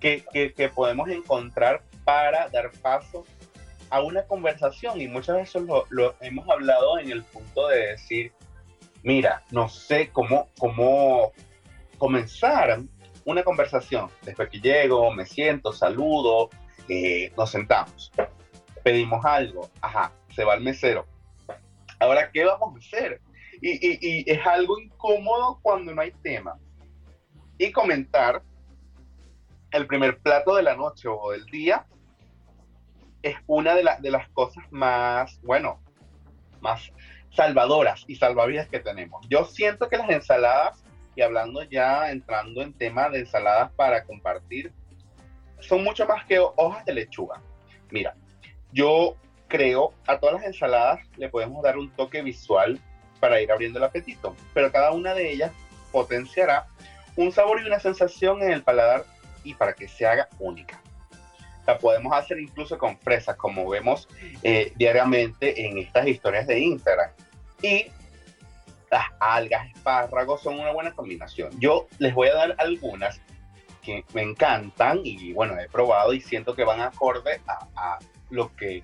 que, 0.00 0.24
que, 0.56 0.68
podemos 0.68 1.08
encontrar 1.08 1.82
para 2.04 2.48
dar 2.48 2.70
paso 2.82 3.24
a 3.90 4.00
una 4.00 4.24
conversación 4.24 5.00
y 5.00 5.08
muchas 5.08 5.36
veces 5.36 5.62
lo, 5.62 5.86
lo, 5.90 6.14
hemos 6.20 6.48
hablado 6.48 6.98
en 6.98 7.10
el 7.10 7.22
punto 7.24 7.68
de 7.68 7.88
decir, 7.88 8.32
mira, 9.02 9.42
no 9.50 9.68
sé 9.68 10.10
cómo, 10.10 10.48
cómo 10.58 11.32
comenzar 11.96 12.80
una 13.24 13.42
conversación. 13.42 14.10
Después 14.22 14.48
que 14.50 14.60
llego, 14.60 15.10
me 15.12 15.26
siento, 15.26 15.72
saludo, 15.72 16.50
eh, 16.88 17.32
nos 17.36 17.50
sentamos, 17.50 18.12
pedimos 18.82 19.24
algo, 19.24 19.68
ajá, 19.80 20.12
se 20.34 20.44
va 20.44 20.54
el 20.54 20.62
mesero. 20.62 21.06
Ahora, 21.98 22.30
¿qué 22.32 22.44
vamos 22.44 22.74
a 22.74 22.78
hacer? 22.78 23.20
Y, 23.60 23.70
y, 23.70 23.98
y 24.00 24.30
es 24.30 24.46
algo 24.46 24.78
incómodo 24.78 25.58
cuando 25.62 25.92
no 25.92 26.00
hay 26.00 26.12
tema. 26.22 26.56
Y 27.58 27.72
comentar 27.72 28.42
el 29.70 29.86
primer 29.86 30.18
plato 30.18 30.56
de 30.56 30.62
la 30.62 30.74
noche 30.74 31.08
o 31.08 31.30
del 31.32 31.44
día 31.46 31.86
es 33.22 33.36
una 33.46 33.74
de, 33.74 33.84
de 34.00 34.10
las 34.10 34.28
cosas 34.30 34.64
más, 34.70 35.40
bueno, 35.42 35.80
más 36.60 36.92
salvadoras 37.30 38.04
y 38.06 38.16
salvavidas 38.16 38.68
que 38.68 38.80
tenemos. 38.80 39.26
Yo 39.28 39.44
siento 39.44 39.88
que 39.88 39.96
las 39.96 40.10
ensaladas, 40.10 40.82
y 41.14 41.22
hablando 41.22 41.62
ya, 41.64 42.10
entrando 42.10 42.62
en 42.62 42.72
tema 42.72 43.08
de 43.10 43.20
ensaladas 43.20 43.72
para 43.72 44.04
compartir, 44.04 44.72
son 45.60 45.84
mucho 45.84 46.06
más 46.06 46.24
que 46.26 46.38
hojas 46.38 46.84
de 46.84 46.94
lechuga. 46.94 47.42
Mira, 47.90 48.14
yo 48.72 49.16
creo 49.48 49.92
a 50.06 50.18
todas 50.18 50.36
las 50.36 50.44
ensaladas 50.44 51.00
le 51.16 51.28
podemos 51.28 51.62
dar 51.62 51.76
un 51.76 51.90
toque 51.90 52.22
visual 52.22 52.80
para 53.18 53.40
ir 53.40 53.50
abriendo 53.50 53.78
el 53.78 53.84
apetito, 53.84 54.36
pero 54.54 54.70
cada 54.70 54.92
una 54.92 55.14
de 55.14 55.32
ellas 55.32 55.52
potenciará 55.90 56.66
un 57.16 57.32
sabor 57.32 57.60
y 57.60 57.66
una 57.66 57.80
sensación 57.80 58.42
en 58.42 58.52
el 58.52 58.62
paladar 58.62 59.04
y 59.44 59.54
para 59.54 59.72
que 59.72 59.88
se 59.88 60.06
haga 60.06 60.28
única. 60.38 60.80
La 61.66 61.78
podemos 61.78 62.12
hacer 62.16 62.38
incluso 62.40 62.78
con 62.78 62.98
fresas, 62.98 63.36
como 63.36 63.68
vemos 63.68 64.08
eh, 64.42 64.72
diariamente 64.76 65.66
en 65.66 65.78
estas 65.78 66.06
historias 66.06 66.46
de 66.46 66.58
Instagram. 66.60 67.10
Y 67.60 67.86
las 68.90 69.04
algas, 69.20 69.68
espárragos 69.74 70.42
son 70.42 70.58
una 70.58 70.72
buena 70.72 70.92
combinación. 70.92 71.50
Yo 71.60 71.88
les 71.98 72.14
voy 72.14 72.28
a 72.28 72.34
dar 72.34 72.54
algunas 72.58 73.20
que 73.82 74.04
me 74.14 74.22
encantan 74.22 75.00
y 75.04 75.32
bueno, 75.32 75.58
he 75.58 75.68
probado 75.68 76.12
y 76.12 76.20
siento 76.20 76.54
que 76.54 76.64
van 76.64 76.80
acorde 76.80 77.40
a, 77.46 77.66
a 77.76 77.98
lo 78.30 78.54
que 78.56 78.82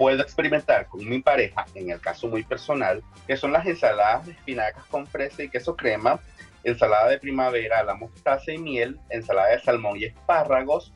puedo 0.00 0.22
experimentar 0.22 0.86
con 0.86 1.06
mi 1.06 1.20
pareja, 1.20 1.66
en 1.74 1.90
el 1.90 2.00
caso 2.00 2.26
muy 2.26 2.42
personal, 2.42 3.02
que 3.26 3.36
son 3.36 3.52
las 3.52 3.66
ensaladas 3.66 4.26
de 4.26 4.32
espinacas 4.32 4.84
con 4.86 5.06
fresa 5.06 5.42
y 5.42 5.50
queso 5.50 5.76
crema, 5.76 6.18
ensalada 6.64 7.08
de 7.08 7.18
primavera, 7.18 7.82
la 7.82 7.94
mostaza 7.94 8.52
y 8.52 8.58
miel, 8.58 8.98
ensalada 9.08 9.48
de 9.50 9.60
salmón 9.60 9.96
y 9.98 10.04
espárragos, 10.04 10.92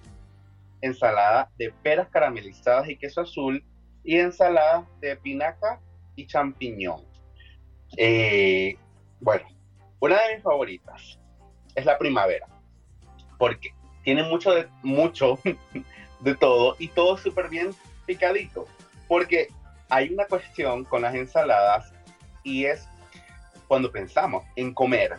ensalada 0.80 1.50
de 1.56 1.72
peras 1.82 2.08
caramelizadas 2.08 2.88
y 2.88 2.96
queso 2.96 3.22
azul 3.22 3.64
y 4.02 4.18
ensalada 4.18 4.86
de 5.00 5.12
espinaca 5.12 5.80
y 6.14 6.26
champiñón. 6.26 7.02
Eh, 7.96 8.76
bueno, 9.20 9.46
una 10.00 10.20
de 10.22 10.34
mis 10.34 10.42
favoritas 10.42 11.18
es 11.74 11.84
la 11.84 11.98
primavera, 11.98 12.46
porque 13.38 13.74
tiene 14.02 14.22
mucho 14.24 14.52
de, 14.52 14.68
mucho 14.82 15.38
de 16.20 16.34
todo 16.34 16.76
y 16.78 16.88
todo 16.88 17.16
súper 17.16 17.48
bien 17.48 17.70
picadito, 18.06 18.66
porque 19.08 19.48
hay 19.88 20.12
una 20.12 20.26
cuestión 20.26 20.84
con 20.84 21.02
las 21.02 21.14
ensaladas 21.14 21.92
y 22.42 22.66
es 22.66 22.86
cuando 23.66 23.90
pensamos 23.90 24.44
en 24.56 24.74
comer 24.74 25.16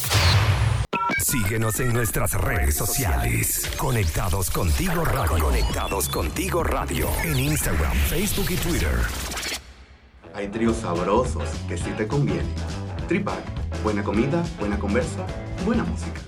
Síguenos 1.19 1.81
en 1.81 1.93
nuestras 1.93 2.33
redes 2.35 2.77
sociales. 2.77 3.69
Conectados 3.77 4.49
contigo 4.51 5.05
radio. 5.05 5.45
Conectados 5.45 6.09
contigo 6.09 6.63
radio. 6.63 7.09
En 7.25 7.37
Instagram, 7.39 7.93
Facebook 7.93 8.47
y 8.51 8.57
Twitter. 8.57 8.97
Hay 10.35 10.49
tríos 10.49 10.77
sabrosos 10.77 11.49
que 11.69 11.79
sí 11.79 11.91
te 11.97 12.07
convienen. 12.07 12.47
Tripac, 13.09 13.43
buena 13.83 14.05
comida, 14.05 14.45
buena 14.59 14.79
conversa, 14.79 15.27
buena 15.65 15.85
música. 15.85 16.21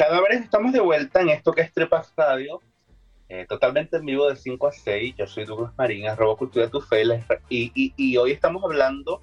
Cada 0.00 0.18
vez 0.22 0.40
estamos 0.40 0.72
de 0.72 0.80
vuelta 0.80 1.20
en 1.20 1.28
esto 1.28 1.52
que 1.52 1.60
es 1.60 1.74
Tripac 1.74 2.06
Radio 2.16 2.62
eh, 3.28 3.44
totalmente 3.46 3.98
en 3.98 4.06
vivo 4.06 4.30
de 4.30 4.34
5 4.34 4.66
a 4.66 4.72
6. 4.72 5.14
Yo 5.18 5.26
soy 5.26 5.44
Douglas 5.44 5.74
Marín, 5.76 6.08
arroba 6.08 6.36
cultura 6.36 6.70
tu 6.70 6.80
fe, 6.80 7.02
y, 7.50 7.70
y, 7.74 7.92
y, 7.98 8.16
hoy 8.16 8.32
estamos 8.32 8.64
hablando 8.64 9.20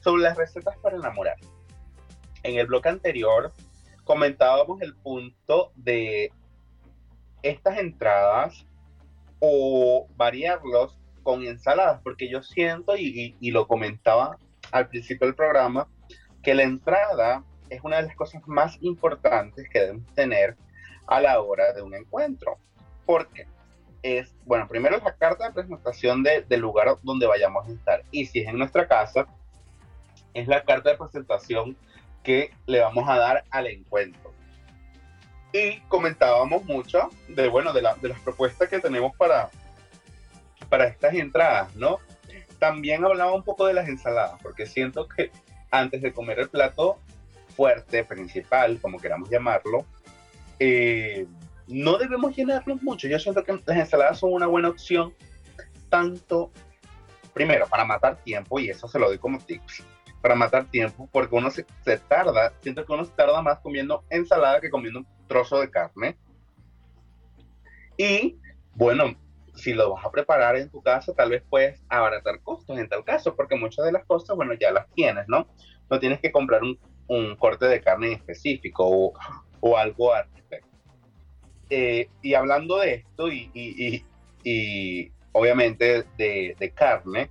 sobre 0.00 0.22
las 0.22 0.38
recetas 0.38 0.74
para 0.78 0.96
enamorar. 0.96 1.36
En 2.44 2.58
el 2.58 2.66
bloque 2.66 2.88
anterior 2.88 3.52
comentábamos 4.04 4.80
el 4.80 4.94
punto 4.94 5.72
de 5.74 6.32
estas 7.42 7.76
entradas 7.76 8.64
o 9.38 10.08
variarlos 10.16 10.98
con 11.24 11.44
ensaladas, 11.44 12.00
porque 12.02 12.30
yo 12.30 12.42
siento, 12.42 12.96
y, 12.96 13.36
y 13.38 13.50
lo 13.50 13.68
comentaba 13.68 14.38
al 14.72 14.88
principio 14.88 15.26
del 15.26 15.36
programa, 15.36 15.88
que 16.42 16.54
la 16.54 16.62
entrada 16.62 17.44
es 17.70 17.80
una 17.82 17.96
de 17.96 18.04
las 18.04 18.16
cosas 18.16 18.42
más 18.46 18.78
importantes 18.80 19.68
que 19.68 19.80
debemos 19.80 20.14
tener 20.14 20.56
a 21.06 21.20
la 21.20 21.40
hora 21.40 21.72
de 21.72 21.82
un 21.82 21.94
encuentro. 21.94 22.58
Porque 23.04 23.46
es, 24.02 24.34
bueno, 24.44 24.68
primero 24.68 24.98
la 24.98 25.14
carta 25.16 25.46
de 25.46 25.54
presentación 25.54 26.22
del 26.22 26.60
lugar 26.60 26.96
donde 27.02 27.26
vayamos 27.26 27.68
a 27.68 27.72
estar. 27.72 28.02
Y 28.10 28.26
si 28.26 28.40
es 28.40 28.48
en 28.48 28.58
nuestra 28.58 28.86
casa, 28.86 29.26
es 30.34 30.46
la 30.48 30.62
carta 30.64 30.90
de 30.90 30.96
presentación 30.96 31.76
que 32.22 32.50
le 32.66 32.80
vamos 32.80 33.08
a 33.08 33.18
dar 33.18 33.44
al 33.50 33.66
encuentro. 33.66 34.32
Y 35.52 35.80
comentábamos 35.88 36.64
mucho 36.64 37.08
de, 37.28 37.48
bueno, 37.48 37.72
de, 37.72 37.82
de 38.00 38.08
las 38.08 38.20
propuestas 38.20 38.68
que 38.68 38.80
tenemos 38.80 39.16
para, 39.16 39.48
para 40.68 40.86
estas 40.86 41.14
entradas, 41.14 41.74
¿no? 41.76 41.98
También 42.58 43.04
hablaba 43.04 43.32
un 43.32 43.42
poco 43.42 43.66
de 43.66 43.74
las 43.74 43.88
ensaladas, 43.88 44.40
porque 44.42 44.66
siento 44.66 45.08
que 45.08 45.30
antes 45.70 46.02
de 46.02 46.12
comer 46.12 46.40
el 46.40 46.48
plato 46.48 46.98
fuerte, 47.56 48.04
principal, 48.04 48.78
como 48.80 48.98
queramos 48.98 49.30
llamarlo, 49.30 49.86
eh, 50.58 51.26
no 51.66 51.98
debemos 51.98 52.36
llenarnos 52.36 52.82
mucho. 52.82 53.08
Yo 53.08 53.18
siento 53.18 53.42
que 53.42 53.52
las 53.66 53.78
ensaladas 53.78 54.18
son 54.18 54.32
una 54.32 54.46
buena 54.46 54.68
opción, 54.68 55.14
tanto, 55.88 56.50
primero, 57.32 57.66
para 57.66 57.84
matar 57.84 58.16
tiempo, 58.22 58.60
y 58.60 58.68
eso 58.68 58.86
se 58.86 58.98
lo 58.98 59.08
doy 59.08 59.18
como 59.18 59.38
tips, 59.38 59.82
para 60.20 60.34
matar 60.34 60.66
tiempo, 60.66 61.08
porque 61.10 61.34
uno 61.34 61.50
se, 61.50 61.66
se 61.84 61.98
tarda, 61.98 62.52
siento 62.60 62.84
que 62.84 62.92
uno 62.92 63.04
se 63.04 63.12
tarda 63.12 63.40
más 63.42 63.58
comiendo 63.60 64.04
ensalada 64.10 64.60
que 64.60 64.70
comiendo 64.70 65.00
un 65.00 65.06
trozo 65.26 65.60
de 65.60 65.70
carne. 65.70 66.16
Y, 67.96 68.38
bueno, 68.74 69.16
si 69.54 69.72
lo 69.72 69.94
vas 69.94 70.04
a 70.04 70.10
preparar 70.10 70.56
en 70.56 70.70
tu 70.70 70.82
casa, 70.82 71.14
tal 71.14 71.30
vez 71.30 71.42
puedes 71.48 71.82
abaratar 71.88 72.40
costos 72.42 72.78
en 72.78 72.88
tal 72.88 73.04
caso, 73.04 73.34
porque 73.34 73.56
muchas 73.56 73.84
de 73.86 73.92
las 73.92 74.04
cosas, 74.04 74.36
bueno, 74.36 74.52
ya 74.54 74.70
las 74.70 74.88
tienes, 74.90 75.24
¿no? 75.28 75.48
No 75.88 75.98
tienes 75.98 76.20
que 76.20 76.30
comprar 76.30 76.62
un, 76.62 76.78
un 77.08 77.36
corte 77.36 77.66
de 77.66 77.80
carne 77.80 78.12
específico 78.12 78.84
o, 78.86 79.12
o 79.60 79.76
algo 79.76 80.12
al 80.14 80.26
respecto. 80.34 80.68
Eh, 81.70 82.08
y 82.22 82.34
hablando 82.34 82.78
de 82.78 82.94
esto, 82.94 83.28
y, 83.28 83.50
y, 83.54 84.04
y, 84.44 85.12
obviamente 85.32 86.04
de, 86.16 86.56
de, 86.58 86.70
carne, 86.70 87.30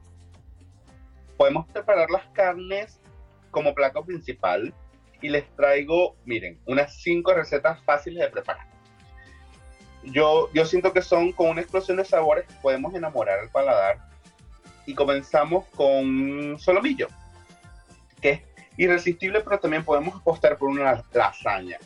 podemos 1.37 1.67
preparar 1.67 2.09
las 2.09 2.27
carnes 2.29 2.99
como 3.51 3.73
plato 3.73 4.03
principal 4.03 4.73
y 5.21 5.29
les 5.29 5.49
traigo, 5.55 6.15
miren, 6.25 6.59
unas 6.65 7.01
cinco 7.01 7.33
recetas 7.33 7.81
fáciles 7.83 8.21
de 8.21 8.29
preparar 8.29 8.75
yo, 10.11 10.49
yo 10.53 10.65
siento 10.65 10.93
que 10.93 11.01
son 11.01 11.31
con 11.31 11.49
una 11.49 11.61
explosión 11.61 11.97
de 11.97 12.05
sabores, 12.05 12.45
podemos 12.61 12.93
enamorar 12.93 13.39
al 13.39 13.49
paladar. 13.49 13.97
Y 14.85 14.93
comenzamos 14.93 15.65
con 15.75 16.57
solomillo, 16.59 17.07
que 18.21 18.29
es 18.29 18.41
irresistible, 18.77 19.41
pero 19.41 19.59
también 19.59 19.83
podemos 19.83 20.15
apostar 20.15 20.57
por 20.57 20.69
una 20.69 21.03
lasaña. 21.13 21.77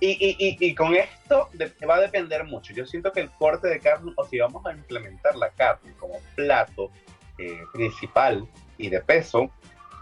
Y, 0.00 0.10
y, 0.10 0.56
y, 0.60 0.74
con 0.74 0.94
esto 0.94 1.48
va 1.88 1.94
a 1.94 2.00
depender 2.00 2.44
mucho. 2.44 2.74
Yo 2.74 2.84
siento 2.84 3.12
que 3.12 3.20
el 3.20 3.30
corte 3.30 3.68
de 3.68 3.80
carne, 3.80 4.12
o 4.16 4.24
si 4.26 4.38
vamos 4.38 4.66
a 4.66 4.72
implementar 4.72 5.34
la 5.36 5.48
carne 5.50 5.94
como 5.98 6.14
plato 6.34 6.90
eh, 7.38 7.62
principal 7.72 8.46
y 8.76 8.90
de 8.90 9.00
peso, 9.00 9.50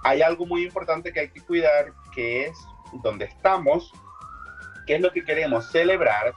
hay 0.03 0.23
algo 0.23 0.47
muy 0.47 0.65
importante 0.65 1.13
que 1.13 1.21
hay 1.21 1.29
que 1.29 1.41
cuidar, 1.43 1.93
que 2.15 2.47
es 2.47 2.59
donde 3.05 3.27
estamos, 3.27 3.93
qué 4.87 4.97
es 4.97 5.01
lo 5.01 5.13
que 5.13 5.25
queremos 5.25 5.71
celebrar 5.71 6.35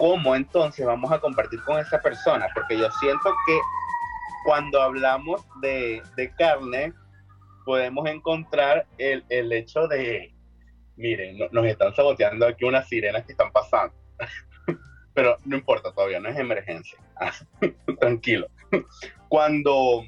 ¿cómo 0.00 0.34
entonces 0.34 0.86
vamos 0.86 1.12
a 1.12 1.20
compartir 1.20 1.62
con 1.64 1.78
esa 1.78 2.00
persona? 2.00 2.48
Porque 2.54 2.78
yo 2.78 2.90
siento 2.92 3.34
que 3.46 3.60
cuando 4.44 4.80
hablamos 4.80 5.44
de, 5.60 6.02
de 6.16 6.30
carne, 6.36 6.94
podemos 7.64 8.08
encontrar 8.08 8.86
el, 8.98 9.24
el 9.28 9.52
hecho 9.52 9.86
de, 9.88 10.32
miren, 10.96 11.38
nos 11.50 11.66
están 11.66 11.94
saboteando 11.94 12.46
aquí 12.46 12.64
unas 12.64 12.88
sirenas 12.88 13.24
que 13.24 13.32
están 13.32 13.50
pasando. 13.52 13.94
Pero 15.14 15.38
no 15.44 15.56
importa, 15.56 15.92
todavía 15.92 16.20
no 16.20 16.28
es 16.28 16.38
emergencia. 16.38 16.98
Tranquilo. 18.00 18.46
Cuando 19.28 20.04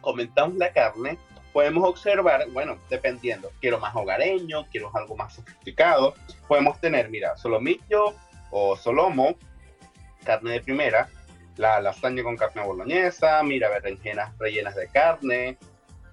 comentamos 0.00 0.56
la 0.56 0.72
carne, 0.72 1.18
podemos 1.52 1.88
observar, 1.88 2.48
bueno, 2.50 2.78
dependiendo, 2.88 3.50
quiero 3.60 3.78
más 3.78 3.94
hogareño, 3.94 4.66
quiero 4.70 4.90
algo 4.94 5.16
más 5.16 5.34
sofisticado, 5.34 6.14
podemos 6.48 6.80
tener, 6.80 7.10
mira, 7.10 7.36
solomillo, 7.36 8.14
o 8.50 8.76
solomo, 8.76 9.36
carne 10.24 10.52
de 10.52 10.60
primera, 10.60 11.08
la 11.56 11.80
lasaña 11.80 12.22
con 12.22 12.36
carne 12.36 12.64
boloñesa, 12.64 13.42
mira, 13.42 13.68
berenjenas 13.68 14.36
rellenas 14.38 14.74
de 14.74 14.88
carne, 14.88 15.58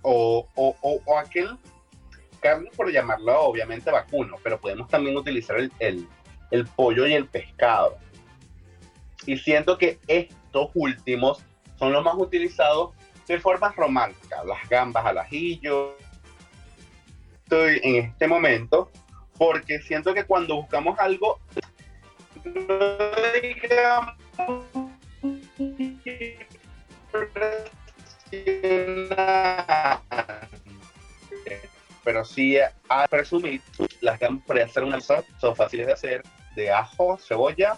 o, 0.01 0.47
o, 0.55 0.75
o, 0.81 1.17
aquel 1.17 1.57
carne, 2.39 2.69
por 2.75 2.91
llamarlo 2.91 3.41
obviamente 3.41 3.91
vacuno, 3.91 4.35
pero 4.43 4.59
podemos 4.59 4.87
también 4.87 5.17
utilizar 5.17 5.57
el, 5.57 6.07
el, 6.51 6.65
pollo 6.67 7.07
y 7.07 7.13
el 7.13 7.27
pescado. 7.27 7.97
Y 9.25 9.37
siento 9.37 9.77
que 9.77 9.99
estos 10.07 10.69
últimos 10.73 11.43
son 11.77 11.93
los 11.93 12.03
más 12.03 12.15
utilizados 12.15 12.91
de 13.27 13.39
formas 13.39 13.75
románticas, 13.75 14.45
las 14.45 14.69
gambas 14.69 15.05
al 15.05 15.17
ajillo. 15.17 15.97
Estoy 17.43 17.79
en 17.83 17.95
este 18.05 18.27
momento 18.27 18.89
porque 19.37 19.79
siento 19.79 20.13
que 20.13 20.25
cuando 20.25 20.55
buscamos 20.55 20.97
algo 20.99 21.39
pero 32.03 32.25
sí 32.25 32.57
a 32.57 33.07
presumir 33.07 33.61
las 34.01 34.19
que 34.19 34.27
para 34.45 34.65
hacer 34.65 34.83
una 34.83 34.99
salsa 35.01 35.29
son 35.39 35.55
fáciles 35.55 35.87
de 35.87 35.93
hacer 35.93 36.23
de 36.55 36.71
ajo, 36.71 37.17
cebolla, 37.17 37.77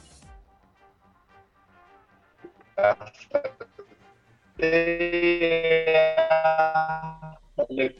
le 7.69 7.95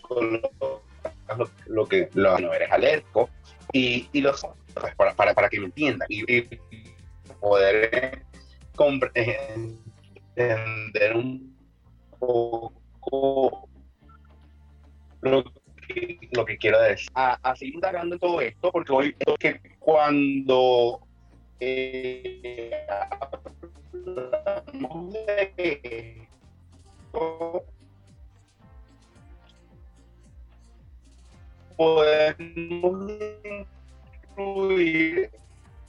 lo, 1.68 1.86
que 1.86 2.10
lo, 2.14 2.38
no 2.40 2.54
eres 2.54 2.72
alérgico 2.72 3.30
y, 3.74 4.10
y 4.14 4.22
los 4.22 4.42
pues, 4.74 4.96
para, 4.96 5.14
para, 5.14 5.34
para, 5.34 5.50
que 5.50 5.60
me 5.60 5.66
entiendan 5.66 6.08
y, 6.10 6.24
y 6.32 6.60
poder 7.40 8.24
entender 10.36 11.16
un 11.16 11.59
poco 12.20 13.70
lo 15.22 15.44
que, 15.88 16.20
lo 16.32 16.46
que 16.46 16.58
quiero 16.58 16.80
decir. 16.82 17.10
A, 17.16 17.40
a 17.42 17.56
seguir 17.56 17.76
indagando 17.76 18.16
en 18.16 18.20
todo 18.20 18.42
esto, 18.42 18.72
porque 18.72 18.92
hoy 18.92 19.16
que 19.40 19.60
cuando 19.80 21.02
eh, 21.60 22.72
de 25.12 26.28
podemos 31.76 33.12
incluir 34.36 35.32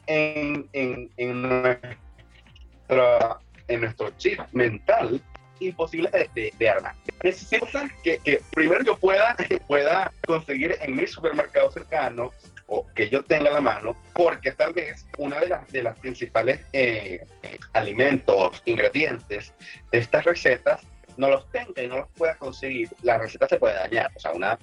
en, 0.06 0.68
en, 0.72 1.10
en, 1.16 1.42
nuestra, 1.42 3.40
en 3.68 3.80
nuestro 3.80 4.10
chip 4.16 4.40
mental 4.52 5.20
imposible 5.60 6.10
de, 6.34 6.52
de, 6.58 6.68
armar. 6.68 6.94
Necesito 7.22 7.66
que, 8.02 8.18
que, 8.18 8.40
primero 8.52 8.84
yo 8.84 8.98
pueda, 8.98 9.36
pueda 9.66 10.12
conseguir 10.26 10.76
en 10.80 10.96
mi 10.96 11.06
supermercado 11.06 11.70
cercano 11.70 12.32
o 12.66 12.86
que 12.94 13.10
yo 13.10 13.24
tenga 13.24 13.50
a 13.50 13.54
la 13.54 13.60
mano, 13.60 13.96
porque 14.14 14.52
tal 14.52 14.72
vez 14.72 15.06
una 15.18 15.40
de 15.40 15.48
las, 15.48 15.72
de 15.72 15.82
las 15.82 15.98
principales 15.98 16.60
eh, 16.72 17.26
alimentos, 17.72 18.62
ingredientes 18.64 19.52
de 19.90 19.98
estas 19.98 20.24
recetas 20.24 20.80
no 21.16 21.28
los 21.28 21.50
tenga 21.50 21.82
y 21.82 21.88
no 21.88 21.98
los 21.98 22.08
pueda 22.16 22.36
conseguir, 22.36 22.88
la 23.02 23.18
receta 23.18 23.48
se 23.48 23.58
puede 23.58 23.74
dañar. 23.74 24.10
O 24.14 24.20
sea, 24.20 24.32
una, 24.32 24.58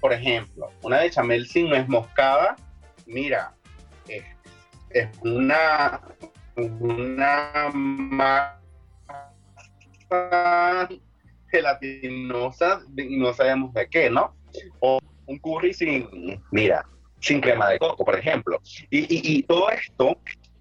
por 0.00 0.12
ejemplo, 0.12 0.70
una 0.82 1.00
de 1.00 1.10
chamel 1.10 1.46
sin 1.48 1.68
nuez 1.68 1.88
moscada, 1.88 2.56
mira, 3.06 3.52
es, 4.08 4.22
es 4.90 5.08
una, 5.22 6.00
una 6.56 8.61
gelatinosa 11.48 12.82
y 12.96 13.16
no 13.16 13.32
sabemos 13.34 13.72
de 13.74 13.88
qué, 13.88 14.10
¿no? 14.10 14.34
O 14.80 14.98
un 15.26 15.38
curry 15.38 15.72
sin, 15.74 16.40
mira, 16.50 16.84
sin 17.20 17.40
crema 17.40 17.68
de 17.68 17.78
coco, 17.78 18.04
por 18.04 18.18
ejemplo. 18.18 18.60
Y, 18.90 19.00
y, 19.00 19.38
y 19.38 19.42
todo 19.44 19.70
esto, 19.70 20.18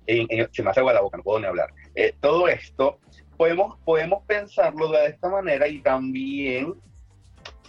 en, 0.08 0.28
en, 0.30 0.48
se 0.52 0.64
me 0.64 0.70
hace 0.70 0.80
agua 0.80 0.94
la 0.94 1.02
boca, 1.02 1.18
no 1.18 1.24
puedo 1.24 1.40
ni 1.40 1.46
hablar. 1.48 1.74
Eh, 1.96 2.14
todo 2.20 2.48
esto 2.48 3.00
podemos, 3.38 3.78
podemos 3.86 4.24
pensarlo 4.26 4.92
de 4.92 5.08
esta 5.08 5.30
manera 5.30 5.68
y 5.68 5.82
también 5.82 6.76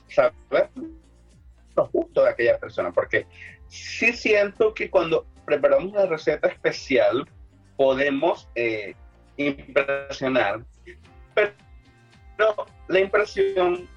saber 0.09 0.68
lo 1.75 1.87
justo 1.87 2.25
de 2.25 2.31
aquella 2.31 2.59
persona, 2.59 2.92
porque 2.92 3.27
sí 3.68 4.12
siento 4.12 4.75
que 4.75 4.90
cuando 4.90 5.27
preparamos 5.47 5.92
una 5.92 6.07
receta 6.07 6.49
especial 6.49 7.27
podemos 7.77 8.49
eh, 8.55 8.95
impresionar, 9.38 10.62
pero 11.35 11.53
la 12.88 13.00
impresión 13.00 13.88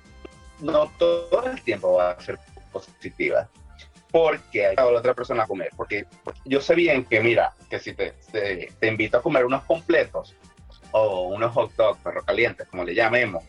no 0.60 0.92
todo 0.98 1.46
el 1.46 1.62
tiempo 1.64 1.94
va 1.94 2.12
a 2.12 2.22
ser 2.22 2.40
positiva 2.72 3.50
porque 4.12 4.68
hay 4.68 4.76
la 4.78 4.86
otra 4.86 5.14
persona 5.14 5.44
a 5.44 5.48
comer. 5.48 5.72
Porque 5.76 6.06
yo 6.46 6.62
sé 6.62 6.74
bien 6.74 7.04
que, 7.04 7.20
mira, 7.20 7.54
que 7.70 7.80
si 7.80 7.94
te, 7.94 8.14
te, 8.32 8.72
te, 8.80 8.88
invito 8.88 9.18
a 9.18 9.22
comer 9.22 9.44
unos 9.44 9.64
completos, 9.64 10.34
o 10.92 11.24
unos 11.24 11.52
hot 11.52 11.76
dogs, 11.76 12.00
perro 12.02 12.24
calientes, 12.24 12.66
como 12.70 12.86
le 12.86 12.96
llamemos, 12.96 13.44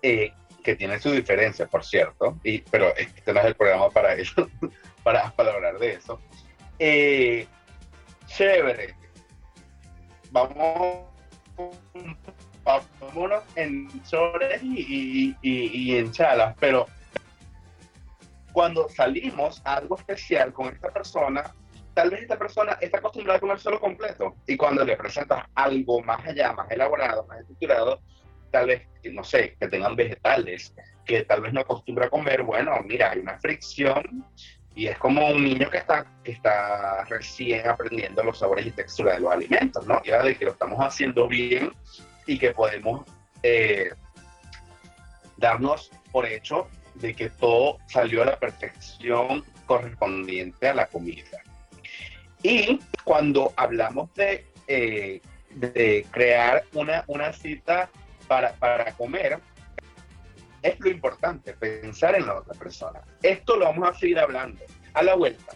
eh, 0.00 0.32
que 0.62 0.76
tienen 0.76 1.00
su 1.00 1.10
diferencia, 1.10 1.66
por 1.66 1.84
cierto, 1.84 2.38
y, 2.44 2.60
pero 2.60 2.94
este 2.96 3.32
no 3.32 3.40
es 3.40 3.46
el 3.46 3.56
programa 3.56 3.90
para 3.90 4.14
eso, 4.14 4.48
para, 5.02 5.32
para 5.32 5.54
hablar 5.54 5.80
de 5.80 5.94
eso. 5.94 6.20
Eh, 6.78 7.48
chévere. 8.26 8.94
Vamos, 10.30 11.06
vámonos 12.64 13.42
en 13.56 13.88
chores 14.04 14.62
y, 14.62 15.34
y, 15.42 15.96
en 15.96 16.12
chalas, 16.12 16.54
pero 16.58 16.86
cuando 18.52 18.88
salimos 18.88 19.60
a 19.64 19.76
algo 19.76 19.96
especial 19.96 20.52
con 20.52 20.68
esta 20.68 20.90
persona, 20.90 21.54
tal 21.94 22.10
vez 22.10 22.22
esta 22.22 22.38
persona 22.38 22.78
está 22.80 22.98
acostumbrada 22.98 23.38
a 23.38 23.40
comer 23.40 23.58
solo 23.58 23.80
completo 23.80 24.36
y 24.46 24.56
cuando 24.56 24.84
le 24.84 24.96
presentas 24.96 25.44
algo 25.54 26.02
más 26.02 26.24
allá, 26.26 26.52
más 26.52 26.70
elaborado, 26.70 27.26
más 27.26 27.40
estructurado, 27.40 28.00
tal 28.50 28.66
vez, 28.66 28.82
no 29.04 29.24
sé, 29.24 29.56
que 29.58 29.68
tengan 29.68 29.96
vegetales, 29.96 30.74
que 31.04 31.24
tal 31.24 31.40
vez 31.40 31.52
no 31.52 31.60
acostumbra 31.60 32.06
a 32.06 32.10
comer, 32.10 32.42
bueno, 32.42 32.72
mira, 32.84 33.10
hay 33.10 33.20
una 33.20 33.38
fricción 33.38 34.24
y 34.74 34.86
es 34.86 34.98
como 34.98 35.28
un 35.28 35.44
niño 35.44 35.68
que 35.68 35.78
está, 35.78 36.06
que 36.22 36.32
está 36.32 37.04
recién 37.04 37.68
aprendiendo 37.68 38.22
los 38.22 38.38
sabores 38.38 38.66
y 38.66 38.70
texturas 38.70 39.16
de 39.16 39.20
los 39.20 39.32
alimentos, 39.32 39.86
¿no? 39.86 40.02
Ya 40.04 40.22
de 40.22 40.36
que 40.36 40.44
lo 40.44 40.52
estamos 40.52 40.78
haciendo 40.80 41.26
bien 41.28 41.72
y 42.26 42.38
que 42.38 42.52
podemos 42.52 43.06
eh, 43.42 43.92
darnos 45.36 45.90
por 46.12 46.26
hecho 46.26 46.68
de 46.94 47.14
que 47.14 47.30
todo 47.30 47.78
salió 47.86 48.22
a 48.22 48.26
la 48.26 48.38
perfección 48.38 49.44
correspondiente 49.66 50.68
a 50.68 50.74
la 50.74 50.86
comida. 50.86 51.42
Y 52.42 52.80
cuando 53.04 53.52
hablamos 53.56 54.12
de, 54.14 54.46
eh, 54.66 55.20
de 55.50 56.06
crear 56.10 56.64
una, 56.72 57.04
una 57.06 57.32
cita 57.32 57.90
para, 58.26 58.52
para 58.54 58.92
comer, 58.92 59.38
es 60.62 60.78
lo 60.80 60.90
importante, 60.90 61.54
pensar 61.54 62.14
en 62.14 62.26
la 62.26 62.36
otra 62.36 62.54
persona. 62.54 63.00
Esto 63.22 63.56
lo 63.56 63.66
vamos 63.66 63.88
a 63.88 63.98
seguir 63.98 64.18
hablando 64.18 64.62
a 64.94 65.02
la 65.02 65.14
vuelta. 65.14 65.54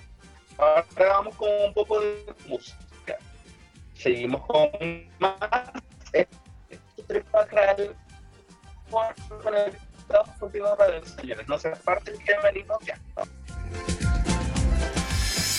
Ahora 0.59 0.85
vamos 0.97 1.35
con 1.37 1.49
un 1.67 1.75
poco 1.75 2.01
de 2.01 2.25
música. 2.47 3.19
Seguimos 3.95 4.47
con 4.47 4.71
más. 5.19 5.39
Señores, 11.17 11.49
no 11.49 11.59
ya. 12.85 12.99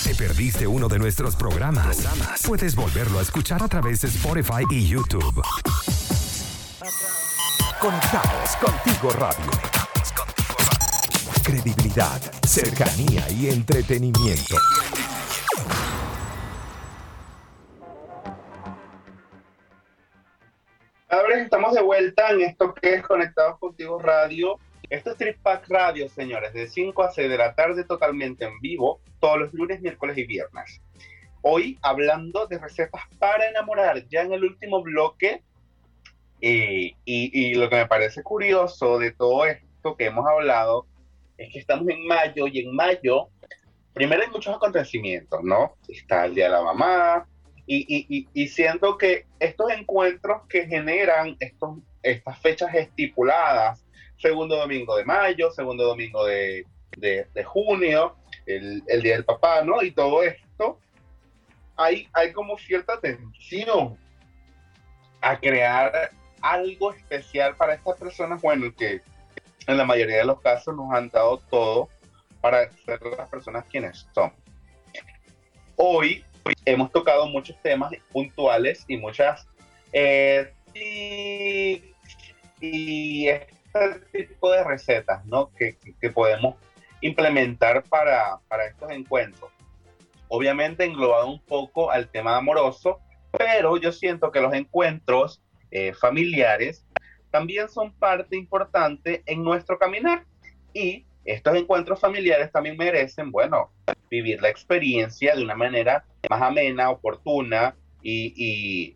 ¿Te 0.03 0.13
perdiste 0.15 0.67
uno 0.67 0.87
de 0.87 0.99
nuestros 0.99 1.35
programas? 1.35 2.05
Puedes 2.45 2.75
volverlo 2.75 3.19
a 3.19 3.21
escuchar 3.21 3.63
a 3.63 3.67
través 3.67 4.01
de 4.01 4.07
Spotify 4.07 4.63
y 4.69 4.87
YouTube. 4.87 5.41
Conectados 7.79 8.55
contigo 8.57 9.11
radio. 9.13 9.51
Credibilidad, 11.43 12.21
cercanía 12.47 13.29
y 13.31 13.49
entretenimiento. 13.49 14.55
Estamos 21.65 21.81
de 21.81 21.83
vuelta 21.83 22.29
en 22.29 22.41
esto 22.41 22.75
que 22.75 22.93
es 22.93 23.01
Conectados 23.01 23.57
Contigo 23.57 23.97
Radio. 23.97 24.59
Esto 24.87 25.09
es 25.09 25.17
Tripack 25.17 25.67
Radio, 25.67 26.07
señores, 26.09 26.53
de 26.53 26.67
5 26.67 27.01
a 27.01 27.09
6 27.09 27.27
de 27.27 27.37
la 27.39 27.55
tarde 27.55 27.83
totalmente 27.85 28.45
en 28.45 28.59
vivo, 28.59 29.01
todos 29.19 29.39
los 29.39 29.53
lunes, 29.55 29.81
miércoles 29.81 30.15
y 30.15 30.27
viernes. 30.27 30.79
Hoy 31.41 31.79
hablando 31.81 32.45
de 32.45 32.59
recetas 32.59 33.01
para 33.17 33.49
enamorar, 33.49 34.07
ya 34.09 34.21
en 34.21 34.33
el 34.33 34.43
último 34.43 34.83
bloque 34.83 35.41
y, 36.39 37.55
lo 37.55 37.67
que 37.67 37.77
me 37.77 37.87
parece 37.87 38.21
curioso 38.21 38.99
de 38.99 39.13
todo 39.13 39.47
esto 39.47 39.97
que 39.97 40.05
hemos 40.05 40.27
hablado 40.27 40.85
es 41.35 41.51
que 41.51 41.57
estamos 41.57 41.89
en 41.89 42.05
mayo 42.05 42.45
y 42.45 42.59
en 42.59 42.75
mayo, 42.75 43.29
primero 43.91 44.21
hay 44.21 44.29
muchos 44.29 44.55
acontecimientos, 44.55 45.41
¿no? 45.43 45.77
Está 45.87 46.25
el 46.25 46.35
Día 46.35 46.45
de 46.45 46.51
la 46.51 46.61
Mamá 46.61 47.27
y, 47.67 48.27
y 48.33 48.47
siento 48.47 48.97
que 48.97 49.25
estos 49.39 49.71
encuentros 49.71 50.43
que 50.47 50.67
generan 50.67 51.35
estos, 51.39 51.79
estas 52.03 52.39
fechas 52.39 52.73
estipuladas, 52.73 53.83
segundo 54.17 54.55
domingo 54.57 54.95
de 54.95 55.05
mayo, 55.05 55.51
segundo 55.51 55.85
domingo 55.85 56.25
de, 56.25 56.65
de, 56.97 57.43
junio, 57.43 58.15
el, 58.45 58.83
el, 58.87 59.01
Día 59.01 59.13
del 59.13 59.25
Papá, 59.25 59.63
¿no? 59.63 59.81
Y 59.81 59.91
todo 59.91 60.23
esto, 60.23 60.79
hay, 61.75 62.07
hay 62.13 62.31
como 62.31 62.57
cierta 62.57 62.99
tensión 62.99 63.97
a 65.21 65.39
crear 65.39 66.11
algo 66.41 66.93
especial 66.93 67.55
para 67.55 67.73
estas 67.73 67.97
personas, 67.97 68.41
bueno, 68.41 68.73
que 68.75 69.01
en 69.67 69.77
la 69.77 69.85
mayoría 69.85 70.17
de 70.17 70.25
los 70.25 70.39
casos 70.41 70.75
nos 70.75 70.93
han 70.93 71.09
dado 71.09 71.39
todo 71.49 71.89
para 72.39 72.69
ser 72.85 73.01
las 73.17 73.27
personas 73.29 73.65
quienes 73.65 74.07
son. 74.13 74.31
Hoy 75.75 76.23
hemos 76.65 76.91
tocado 76.91 77.27
muchos 77.27 77.55
temas 77.61 77.91
puntuales 78.11 78.83
y 78.87 78.97
muchas... 78.97 79.47
Eh, 79.93 80.51
y, 80.73 81.81
este 83.27 84.25
tipo 84.25 84.51
de 84.51 84.63
recetas 84.63 85.25
¿no? 85.25 85.51
que, 85.53 85.77
que 85.99 86.09
podemos 86.09 86.55
implementar 87.01 87.83
para, 87.83 88.39
para 88.47 88.67
estos 88.67 88.89
encuentros. 88.91 89.51
Obviamente 90.27 90.85
englobado 90.85 91.27
un 91.27 91.41
poco 91.41 91.91
al 91.91 92.09
tema 92.09 92.37
amoroso, 92.37 92.99
pero 93.37 93.77
yo 93.77 93.91
siento 93.91 94.31
que 94.31 94.39
los 94.39 94.53
encuentros 94.53 95.41
eh, 95.71 95.93
familiares, 95.93 96.85
también 97.31 97.67
son 97.67 97.91
parte 97.91 98.37
importante 98.37 99.23
en 99.25 99.43
nuestro 99.43 99.77
caminar. 99.77 100.23
Y 100.73 101.05
estos 101.25 101.55
encuentros 101.55 101.99
familiares 101.99 102.51
también 102.51 102.77
merecen, 102.77 103.31
bueno, 103.31 103.71
vivir 104.09 104.41
la 104.41 104.49
experiencia 104.49 105.35
de 105.35 105.43
una 105.43 105.55
manera 105.55 106.05
más 106.29 106.41
amena, 106.41 106.91
oportuna 106.91 107.75
y, 108.01 108.95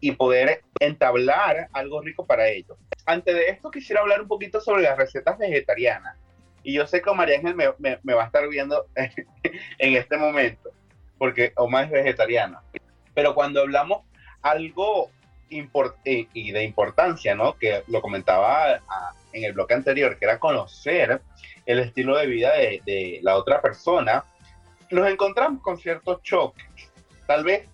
y, 0.00 0.12
poder 0.12 0.62
entablar 0.78 1.68
algo 1.72 2.02
rico 2.02 2.26
para 2.26 2.48
ellos. 2.48 2.76
Antes 3.06 3.34
de 3.34 3.46
esto 3.48 3.70
quisiera 3.70 4.02
hablar 4.02 4.20
un 4.20 4.28
poquito 4.28 4.60
sobre 4.60 4.82
las 4.82 4.98
recetas 4.98 5.38
vegetarianas. 5.38 6.16
Y 6.62 6.74
yo 6.74 6.86
sé 6.86 7.00
que 7.00 7.12
María 7.12 7.38
Ángel 7.38 7.54
me, 7.54 7.66
me, 7.78 8.14
va 8.14 8.24
a 8.24 8.26
estar 8.26 8.46
viendo 8.48 8.86
en 8.94 9.96
este 9.96 10.16
momento, 10.18 10.70
porque 11.18 11.52
Oma 11.56 11.84
es 11.84 11.90
vegetariana. 11.90 12.60
Pero 13.14 13.34
cuando 13.34 13.62
hablamos 13.62 14.02
algo 14.42 15.10
eh, 16.04 16.26
y 16.32 16.52
de 16.52 16.64
importancia, 16.64 17.34
¿no? 17.34 17.56
Que 17.58 17.82
lo 17.86 18.00
comentaba 18.00 18.80
ah, 18.88 19.12
en 19.32 19.44
el 19.44 19.52
bloque 19.52 19.74
anterior, 19.74 20.18
que 20.18 20.24
era 20.24 20.38
conocer 20.38 21.20
el 21.66 21.78
estilo 21.78 22.16
de 22.16 22.26
vida 22.26 22.52
de, 22.52 23.20
la 23.22 23.36
otra 23.36 23.60
persona, 23.60 24.24
nos 24.90 25.08
encontramos 25.08 25.62
con 25.62 25.78
ciertos 25.78 26.22
choques. 26.22 26.64
Tal 27.26 27.44
vez 27.44 27.68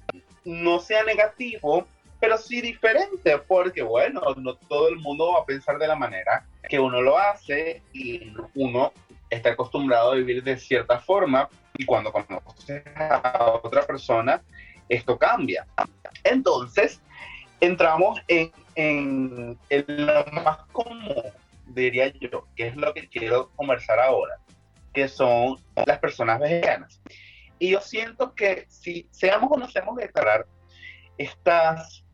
no 0.45 0.79
sea 0.79 1.03
negativo, 1.05 1.87
pero 2.21 2.37
sí 2.37 2.61
diferente, 2.61 3.39
porque 3.39 3.83
bueno, 3.83 4.21
no 4.37 4.55
todo 4.55 4.89
el 4.89 4.97
mundo 4.97 5.33
va 5.33 5.41
a 5.43 5.47
pensar 5.47 5.79
de 5.79 5.89
la 5.89 5.97
manera 5.97 6.47
que 6.69 6.79
uno 6.79 7.01
lo 7.01 7.19
hace 7.19 7.83
y 7.93 8.33
uno 8.55 8.93
está 9.31 9.51
acostumbrado 9.51 10.13
a 10.13 10.17
vivir 10.17 10.43
de 10.43 10.57
cierta 10.57 10.99
forma 11.01 11.49
y 11.77 11.85
cuando 11.85 12.13
conoce 12.13 12.83
a 12.97 13.61
otra 13.63 13.83
persona, 13.83 14.43
esto 14.89 15.19
cambia. 15.19 15.67
Entonces, 16.25 17.01
entramos 17.61 18.21
en, 18.29 18.53
en, 18.75 19.59
lo 19.87 20.25
más 20.33 20.59
común, 20.73 21.23
diría 21.69 22.09
yo, 22.09 22.47
que 22.57 22.69
es 22.69 22.77
lo 22.77 22.95
que 22.95 23.09
quiero 23.09 23.51
conversar 23.57 23.99
ahora, 23.99 24.39
que 24.93 25.09
son 25.09 25.57
las 25.87 25.99
personas 25.99 26.41
veganas. 26.41 27.01
Y 27.59 27.71
yo 27.71 27.81
siento 27.81 28.35
que 28.35 28.67
si 28.69 29.09
seamos 29.11 29.51
o 29.53 29.57
no 29.57 29.69
seamos 29.69 29.97
vegetarianos, 29.97 30.47
estas 31.17 32.05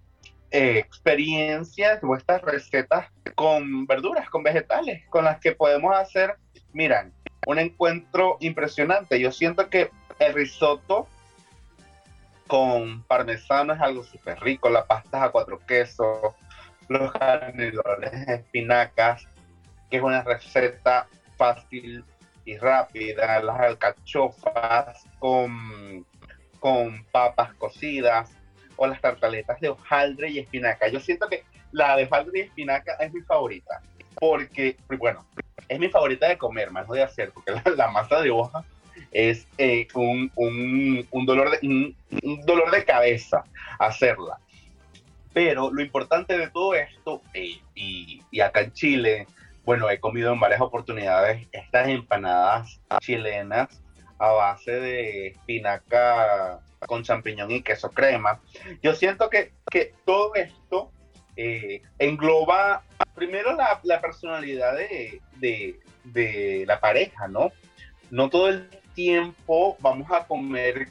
eh, 0.50 0.78
experiencias 0.78 2.00
o 2.02 2.16
estas 2.16 2.40
recetas 2.42 3.10
con 3.34 3.86
verduras, 3.86 4.30
con 4.30 4.42
vegetales, 4.42 5.06
con 5.10 5.24
las 5.24 5.38
que 5.40 5.52
podemos 5.52 5.94
hacer, 5.94 6.36
miran, 6.72 7.12
un 7.46 7.58
encuentro 7.58 8.38
impresionante. 8.40 9.20
Yo 9.20 9.30
siento 9.32 9.68
que 9.68 9.90
el 10.18 10.32
risotto 10.32 11.08
con 12.46 13.02
parmesano 13.04 13.72
es 13.72 13.80
algo 13.80 14.04
súper 14.04 14.40
rico, 14.40 14.68
las 14.70 14.86
pastas 14.86 15.22
a 15.22 15.30
cuatro 15.30 15.58
quesos, 15.66 16.34
los 16.88 17.12
canelones 17.12 18.28
espinacas, 18.28 19.26
es 19.96 20.02
una 20.02 20.22
receta 20.22 21.06
fácil 21.36 22.04
y 22.44 22.56
rápida, 22.56 23.40
las 23.40 23.60
alcachofas 23.60 25.06
con, 25.18 26.04
con 26.58 27.04
papas 27.12 27.54
cocidas 27.54 28.30
o 28.76 28.86
las 28.86 29.00
tartaletas 29.00 29.60
de 29.60 29.68
hojaldre 29.68 30.30
y 30.30 30.40
espinaca. 30.40 30.88
Yo 30.88 31.00
siento 31.00 31.28
que 31.28 31.44
la 31.72 31.96
de 31.96 32.04
hojaldre 32.04 32.40
y 32.40 32.42
espinaca 32.42 32.94
es 32.94 33.12
mi 33.12 33.20
favorita, 33.22 33.80
porque, 34.18 34.76
bueno, 34.98 35.24
es 35.68 35.78
mi 35.78 35.88
favorita 35.88 36.28
de 36.28 36.38
comer, 36.38 36.70
más 36.70 36.86
no 36.88 36.94
de 36.94 37.02
hacer, 37.02 37.32
porque 37.32 37.52
la 37.76 37.90
masa 37.90 38.20
de 38.20 38.30
hoja 38.30 38.64
es 39.12 39.46
eh, 39.58 39.86
un, 39.94 40.30
dolor 41.24 41.50
de, 41.50 41.66
un, 41.66 41.96
dolor 42.44 42.70
de 42.72 42.84
cabeza 42.84 43.44
hacerla. 43.78 44.38
Pero 45.32 45.72
lo 45.72 45.82
importante 45.82 46.36
de 46.36 46.48
todo 46.50 46.74
esto, 46.74 47.22
eh, 47.32 47.58
y 47.74 48.40
acá 48.40 48.60
en 48.60 48.72
Chile, 48.72 49.26
bueno, 49.64 49.88
he 49.90 49.98
comido 49.98 50.32
en 50.32 50.40
varias 50.40 50.60
oportunidades 50.60 51.48
estas 51.52 51.88
empanadas 51.88 52.80
chilenas 53.00 53.80
a 54.18 54.30
base 54.30 54.72
de 54.72 55.26
espinaca 55.28 56.60
con 56.86 57.02
champiñón 57.02 57.50
y 57.50 57.62
queso 57.62 57.90
crema. 57.90 58.40
Yo 58.82 58.94
siento 58.94 59.30
que, 59.30 59.52
que 59.70 59.94
todo 60.04 60.34
esto 60.34 60.90
eh, 61.36 61.82
engloba 61.98 62.82
primero 63.14 63.56
la, 63.82 64.00
personalidad 64.00 64.76
de, 64.76 65.20
de, 65.36 65.80
de, 66.04 66.64
la 66.66 66.78
pareja, 66.78 67.26
¿no? 67.28 67.50
No 68.10 68.28
todo 68.28 68.48
el 68.48 68.68
tiempo 68.94 69.76
vamos 69.80 70.10
a 70.10 70.26
comer 70.26 70.88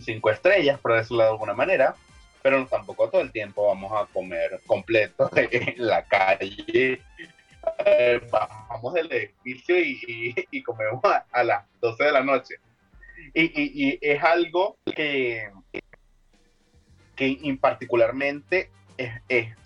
cinco 0.00 0.30
estrellas, 0.30 0.78
por 0.80 0.94
decirlo 0.94 1.22
de 1.22 1.30
alguna 1.30 1.54
manera, 1.54 1.94
pero 2.42 2.66
tampoco 2.66 3.08
todo 3.08 3.20
el 3.20 3.30
tiempo 3.30 3.68
vamos 3.68 3.92
a 3.92 4.06
comer 4.12 4.60
completo 4.66 5.30
en 5.36 5.86
la 5.86 6.04
calle 6.04 7.00
eh, 7.84 8.20
bajamos 8.30 8.94
del 8.94 9.10
edificio 9.12 9.76
y, 9.78 10.62
comemos 10.62 11.02
a, 11.04 11.44
las 11.44 11.64
12 11.80 12.04
de 12.04 12.12
la 12.12 12.22
noche. 12.22 12.56
Y, 13.34 13.98
es 14.00 14.22
algo 14.22 14.76
que, 14.84 15.50
que 17.16 17.58
particularmente 17.60 18.70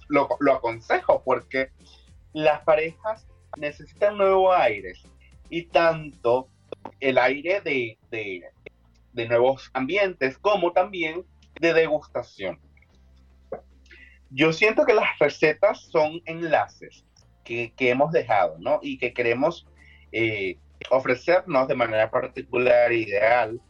lo, 0.09 0.29
aconsejo 0.55 1.23
porque 1.25 1.71
las 2.33 2.63
parejas 2.63 3.27
necesitan 3.57 4.19
nuevos 4.19 4.55
aires 4.57 5.03
y 5.49 5.65
tanto 5.65 6.49
el 7.01 7.19
aire 7.19 7.61
de, 7.61 7.99
de, 8.11 8.45
de 9.13 9.29
nuevos 9.29 9.71
ambientes 9.73 10.39
como 10.39 10.73
también 10.73 11.25
de 11.61 11.73
degustación. 11.73 12.61
Yo 14.31 14.53
siento 14.53 14.85
que 14.85 14.93
las 14.93 15.19
recetas 15.19 15.81
son 15.81 16.21
enlaces 16.27 17.07
que, 17.47 17.73
hemos 17.79 18.13
dejado, 18.13 18.57
¿no? 18.59 18.81
Y 18.83 18.99
que 18.99 19.13
queremos 19.13 19.67
eh, 20.13 20.59
ofrecernos 20.91 21.69
de 21.69 21.75
manera 21.75 22.11
particular, 22.11 22.93
ideal, 22.93 23.61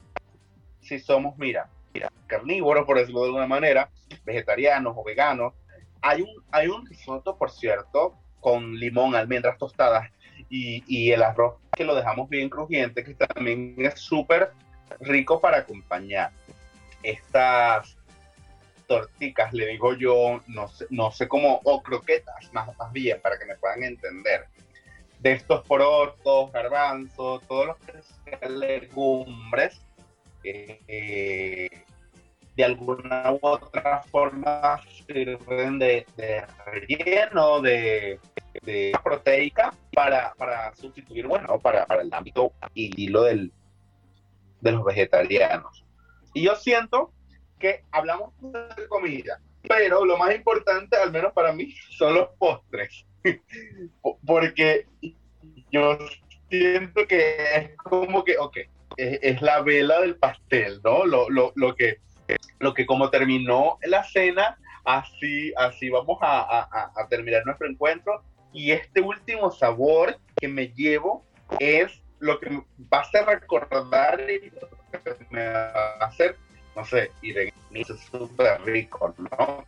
si 0.80 0.98
somos, 0.98 1.36
mira, 1.36 1.68
mira, 1.92 2.10
carnívoros, 2.26 2.86
por 2.86 2.98
decirlo 2.98 3.20
de 3.20 3.26
alguna 3.26 3.46
manera, 3.46 3.90
vegetarianos 4.24 4.94
o 4.96 5.04
veganos. 5.04 5.52
Hay 6.00 6.22
un, 6.22 6.30
hay 6.50 6.68
un 6.68 6.86
risotto, 6.86 7.36
por 7.36 7.50
cierto, 7.50 8.14
con 8.40 8.74
limón, 8.74 9.14
almendras 9.14 9.58
tostadas 9.58 10.10
y, 10.48 10.82
y 10.86 11.10
el 11.12 11.22
arroz 11.22 11.56
que 11.76 11.84
lo 11.84 11.94
dejamos 11.94 12.28
bien 12.28 12.48
crujiente, 12.48 13.04
que 13.04 13.14
también 13.14 13.74
es 13.78 14.00
súper 14.00 14.52
rico 15.00 15.40
para 15.40 15.58
acompañar 15.58 16.30
estas 17.02 17.95
torticas, 18.86 19.52
le 19.52 19.66
digo 19.66 19.94
yo, 19.94 20.40
no 20.46 20.68
sé, 20.68 20.86
no 20.90 21.10
sé 21.10 21.28
cómo, 21.28 21.60
o 21.64 21.82
croquetas, 21.82 22.52
más, 22.52 22.68
bien, 22.92 23.20
para 23.20 23.38
que 23.38 23.44
me 23.44 23.56
puedan 23.56 23.82
entender. 23.82 24.46
De 25.20 25.32
estos 25.32 25.66
porotos, 25.66 26.52
garbanzos, 26.52 27.42
todos 27.46 27.66
los 27.66 28.50
legumbres, 28.50 29.80
eh, 30.44 31.68
de 32.56 32.64
alguna 32.64 33.32
u 33.32 33.38
otra 33.42 34.02
forma 34.02 34.80
sirven 35.06 35.78
de, 35.78 36.06
relleno, 36.64 37.60
de, 37.60 38.18
de, 38.62 38.92
proteica 39.02 39.74
para, 39.92 40.32
para 40.34 40.74
sustituir, 40.74 41.26
bueno, 41.26 41.58
para, 41.58 41.84
para 41.86 42.02
el 42.02 42.12
ámbito 42.12 42.52
y 42.74 43.02
hilo 43.02 43.24
del, 43.24 43.52
de 44.60 44.72
los 44.72 44.84
vegetarianos. 44.84 45.84
Y 46.32 46.42
yo 46.42 46.56
siento 46.56 47.12
que 47.58 47.82
hablamos 47.90 48.32
de 48.40 48.88
comida, 48.88 49.40
pero 49.68 50.04
lo 50.04 50.16
más 50.16 50.34
importante, 50.34 50.96
al 50.96 51.12
menos 51.12 51.32
para 51.32 51.52
mí, 51.52 51.74
son 51.90 52.14
los 52.14 52.28
postres. 52.38 53.04
Porque 54.26 54.86
yo 55.70 55.98
siento 56.48 57.06
que 57.06 57.36
es 57.54 57.76
como 57.76 58.24
que, 58.24 58.38
ok, 58.38 58.58
es, 58.96 59.42
la 59.42 59.60
vela 59.62 60.00
del 60.00 60.16
pastel, 60.16 60.80
¿no? 60.84 61.04
Lo, 61.04 61.28
lo, 61.28 61.52
lo, 61.56 61.74
que, 61.74 61.98
lo 62.60 62.74
que 62.74 62.86
como 62.86 63.10
terminó 63.10 63.78
la 63.82 64.04
cena, 64.04 64.58
así, 64.84 65.52
así 65.56 65.90
vamos 65.90 66.18
a, 66.20 66.40
a, 66.40 66.92
a 66.96 67.08
terminar 67.08 67.44
nuestro 67.44 67.68
encuentro. 67.68 68.22
Y 68.52 68.70
este 68.70 69.00
último 69.00 69.50
sabor 69.50 70.18
que 70.36 70.48
me 70.48 70.68
llevo 70.68 71.24
es 71.58 72.00
lo 72.18 72.40
que 72.40 72.62
va 72.92 73.00
a 73.00 73.24
recordar 73.24 74.20
y 74.30 74.52
me 75.30 75.46
va 75.46 75.70
a 76.00 76.06
hacer 76.06 76.36
no 76.76 76.84
sé, 76.84 77.10
y 77.22 77.32
de 77.32 77.52
es 77.72 77.88
súper 78.10 78.60
rico, 78.62 79.14
¿no? 79.18 79.64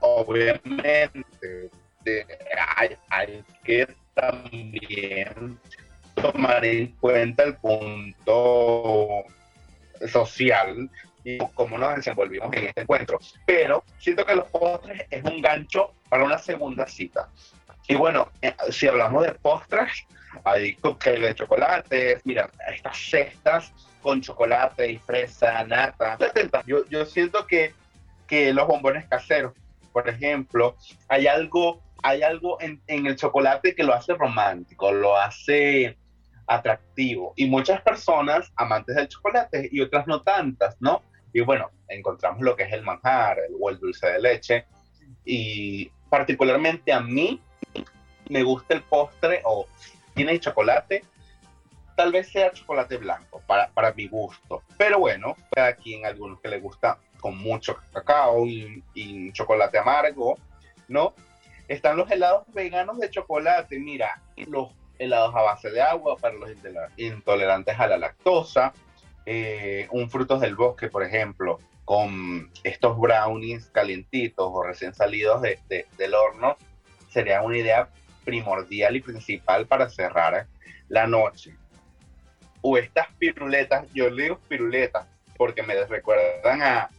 Obviamente, 0.00 1.70
hay, 2.76 2.96
hay 3.08 3.44
que 3.64 3.88
también 4.14 5.58
tomar 6.14 6.64
en 6.64 6.88
cuenta 7.00 7.44
el 7.44 7.56
punto 7.56 9.24
social 10.06 10.90
y 11.24 11.38
cómo 11.54 11.76
nos 11.76 11.96
desenvolvimos 11.96 12.52
en 12.54 12.66
este 12.68 12.82
encuentro. 12.82 13.18
Pero 13.46 13.84
siento 13.98 14.24
que 14.24 14.36
los 14.36 14.48
postres 14.48 15.06
es 15.10 15.24
un 15.24 15.40
gancho 15.42 15.94
para 16.08 16.24
una 16.24 16.38
segunda 16.38 16.86
cita. 16.86 17.28
Y 17.88 17.94
bueno, 17.94 18.28
eh, 18.40 18.54
si 18.70 18.86
hablamos 18.86 19.24
de 19.24 19.32
postres, 19.32 20.06
hay 20.44 20.74
cupcakes 20.76 21.20
de 21.20 21.34
chocolate, 21.34 22.20
mira, 22.24 22.50
estas 22.72 22.96
cestas 22.96 23.72
con 24.02 24.20
chocolate 24.20 24.90
y 24.90 24.98
fresa, 24.98 25.64
nata. 25.64 26.18
Yo, 26.66 26.84
yo 26.88 27.04
siento 27.06 27.46
que, 27.46 27.74
que 28.26 28.52
los 28.52 28.66
bombones 28.66 29.06
caseros, 29.06 29.52
por 29.92 30.08
ejemplo, 30.08 30.76
hay 31.08 31.26
algo, 31.26 31.80
hay 32.02 32.22
algo 32.22 32.60
en, 32.60 32.80
en 32.86 33.06
el 33.06 33.16
chocolate 33.16 33.74
que 33.74 33.84
lo 33.84 33.94
hace 33.94 34.14
romántico, 34.14 34.92
lo 34.92 35.16
hace 35.16 35.96
atractivo. 36.46 37.32
Y 37.36 37.46
muchas 37.46 37.80
personas 37.82 38.52
amantes 38.56 38.96
del 38.96 39.08
chocolate 39.08 39.68
y 39.70 39.80
otras 39.80 40.06
no 40.06 40.22
tantas, 40.22 40.76
¿no? 40.80 41.02
Y 41.32 41.40
bueno, 41.40 41.70
encontramos 41.88 42.40
lo 42.40 42.56
que 42.56 42.64
es 42.64 42.72
el 42.72 42.82
manjar 42.82 43.38
o 43.58 43.70
el 43.70 43.78
dulce 43.78 44.08
de 44.08 44.20
leche. 44.20 44.66
Y 45.24 45.90
particularmente 46.08 46.92
a 46.92 47.00
mí 47.00 47.40
me 48.28 48.42
gusta 48.42 48.74
el 48.74 48.82
postre 48.82 49.42
o 49.44 49.66
tiene 50.14 50.38
chocolate 50.40 51.04
tal 52.00 52.12
vez 52.12 52.32
sea 52.32 52.50
chocolate 52.50 52.96
blanco 52.96 53.42
para, 53.46 53.68
para 53.72 53.92
mi 53.92 54.08
gusto. 54.08 54.62
Pero 54.78 55.00
bueno, 55.00 55.36
cada 55.50 55.74
quien, 55.74 56.06
algunos 56.06 56.40
que 56.40 56.48
le 56.48 56.58
gusta 56.58 56.98
con 57.20 57.36
mucho 57.36 57.76
cacao 57.92 58.46
y, 58.46 59.30
chocolate 59.34 59.76
amargo, 59.76 60.38
¿no? 60.88 61.12
Están 61.68 61.98
los 61.98 62.10
helados 62.10 62.44
veganos 62.54 62.98
de 62.98 63.10
chocolate, 63.10 63.78
mira, 63.78 64.18
los 64.46 64.70
helados 64.98 65.34
a 65.36 65.42
base 65.42 65.70
de 65.70 65.82
agua 65.82 66.16
para 66.16 66.36
los 66.36 66.50
intolerantes 66.96 67.78
a 67.78 67.86
la 67.86 67.98
lactosa, 67.98 68.72
eh, 69.26 69.86
un 69.90 70.08
frutos 70.08 70.40
del 70.40 70.56
bosque, 70.56 70.88
por 70.88 71.02
ejemplo, 71.02 71.58
con 71.84 72.50
estos 72.64 72.98
brownies 72.98 73.66
calientitos 73.66 74.48
o 74.50 74.62
recién 74.62 74.94
salidos 74.94 75.42
de, 75.42 75.86
del 75.98 76.14
horno, 76.14 76.56
sería 77.10 77.42
una 77.42 77.58
idea 77.58 77.90
primordial 78.24 78.96
y 78.96 79.02
principal 79.02 79.66
para 79.66 79.90
cerrar 79.90 80.46
la 80.88 81.06
noche 81.06 81.60
o 82.62 82.76
estas 82.76 83.06
piruletas, 83.18 83.86
yo 83.92 84.10
le 84.10 84.24
digo 84.24 84.40
piruletas 84.48 85.06
porque 85.36 85.62
me 85.62 85.74
recuerdan 85.86 86.62
a, 86.62 86.90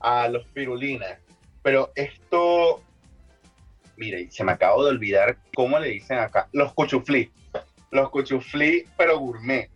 a 0.00 0.28
los 0.28 0.44
pirulinas, 0.46 1.18
pero 1.62 1.92
esto, 1.94 2.82
mire, 3.96 4.30
se 4.30 4.44
me 4.44 4.52
acabo 4.52 4.84
de 4.84 4.90
olvidar 4.90 5.36
cómo 5.54 5.78
le 5.78 5.90
dicen 5.90 6.18
acá, 6.18 6.48
los 6.52 6.72
cuchuflí, 6.72 7.30
los 7.90 8.10
cuchuflí, 8.10 8.84
pero 8.96 9.18
gourmet. 9.18 9.70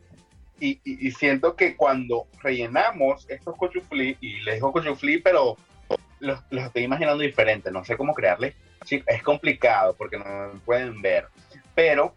Y, 0.58 0.80
y, 0.84 1.10
siento 1.10 1.56
que 1.56 1.76
cuando 1.76 2.28
rellenamos 2.40 3.28
estos 3.28 3.56
cuchuflí, 3.56 4.16
y 4.20 4.40
les 4.42 4.54
digo 4.54 4.70
cuchuflí, 4.70 5.18
pero 5.18 5.56
los, 6.20 6.40
los 6.50 6.64
estoy 6.66 6.84
imaginando 6.84 7.20
diferente, 7.22 7.72
no 7.72 7.84
sé 7.84 7.96
cómo 7.96 8.14
crearles. 8.14 8.54
Sí, 8.84 9.02
es 9.06 9.22
complicado 9.24 9.94
porque 9.96 10.18
no 10.18 10.24
pueden 10.64 11.02
ver, 11.02 11.26
pero, 11.74 12.14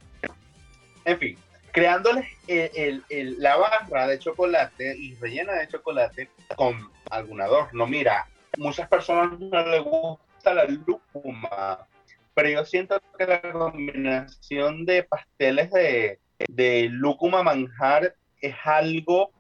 en 1.06 1.18
fin, 1.18 1.38
creándoles 1.76 2.26
el, 2.48 3.04
la 3.38 3.58
barra 3.58 4.08
de 4.08 4.18
chocolate 4.18 4.96
y 4.98 5.14
rellena 5.16 5.56
de 5.56 5.68
chocolate 5.68 6.30
con 6.56 6.90
algún 7.10 7.42
adorno. 7.42 7.86
Mira, 7.86 8.30
muchas 8.58 8.88
personas 8.88 9.38
no 9.38 9.68
les 9.68 9.84
gusta 9.84 10.54
la 10.54 10.64
lúcuma, 10.64 11.86
pero 12.34 12.48
yo 12.48 12.64
siento 12.64 12.98
que 13.18 13.28
la 13.28 13.42
combinación 13.52 14.86
de 14.86 15.04
pasteles 15.04 15.70
de, 15.72 16.20
de 16.48 16.88
lúcuma 16.90 17.44
manjar 17.44 18.16
es 18.40 18.56
algo 18.64 19.32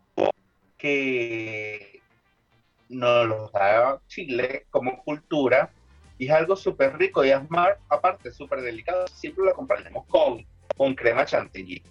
que 0.77 2.01
nos 2.89 3.27
lo 3.27 3.49
da 3.51 4.01
Chile 4.07 4.65
como 4.71 5.01
cultura 5.05 5.71
y 6.17 6.25
es 6.25 6.31
algo 6.31 6.57
súper 6.57 6.97
rico 6.97 7.23
y 7.23 7.29
es 7.29 7.49
más, 7.49 7.69
aparte 7.87 8.29
súper 8.29 8.59
delicado, 8.59 9.07
siempre 9.07 9.45
lo 9.45 9.51
acompañamos 9.51 10.05
con, 10.07 10.45
con 10.75 10.93
crema 10.95 11.23
chantilly. 11.23 11.81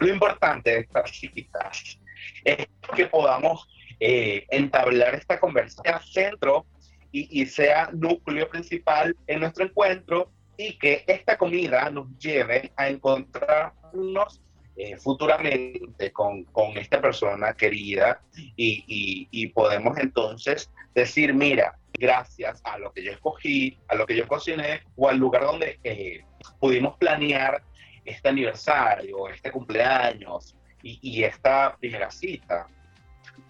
Lo 0.00 0.08
importante 0.08 0.70
de 0.70 0.78
estas 0.80 1.10
citas 1.10 1.98
es 2.44 2.66
que 2.94 3.06
podamos 3.06 3.68
eh, 4.00 4.46
entablar 4.50 5.14
esta 5.14 5.40
conversación 5.40 6.00
centro 6.02 6.66
y, 7.12 7.42
y 7.42 7.46
sea 7.46 7.90
núcleo 7.92 8.48
principal 8.48 9.16
en 9.26 9.40
nuestro 9.40 9.64
encuentro 9.64 10.30
y 10.56 10.78
que 10.78 11.04
esta 11.06 11.36
comida 11.36 11.90
nos 11.90 12.06
lleve 12.18 12.72
a 12.76 12.88
encontrarnos 12.88 14.40
eh, 14.76 14.96
futuramente 14.98 16.12
con, 16.12 16.44
con, 16.44 16.76
esta 16.76 17.00
persona 17.00 17.54
querida 17.54 18.20
y, 18.56 18.84
y, 18.86 19.28
y, 19.30 19.46
podemos 19.48 19.96
entonces 19.96 20.70
decir, 20.94 21.32
mira, 21.32 21.78
gracias 21.94 22.60
a 22.62 22.76
lo 22.76 22.92
que 22.92 23.02
yo 23.02 23.12
escogí, 23.12 23.78
a 23.88 23.94
lo 23.94 24.06
que 24.06 24.14
yo 24.14 24.28
cociné 24.28 24.82
o 24.96 25.08
al 25.08 25.16
lugar 25.16 25.44
donde 25.44 25.80
eh, 25.82 26.24
pudimos 26.60 26.96
planear 26.98 27.62
este 28.06 28.28
aniversario, 28.28 29.28
este 29.28 29.50
cumpleaños 29.50 30.56
y, 30.82 30.98
y, 31.02 31.24
esta 31.24 31.76
primera 31.76 32.10
cita, 32.10 32.66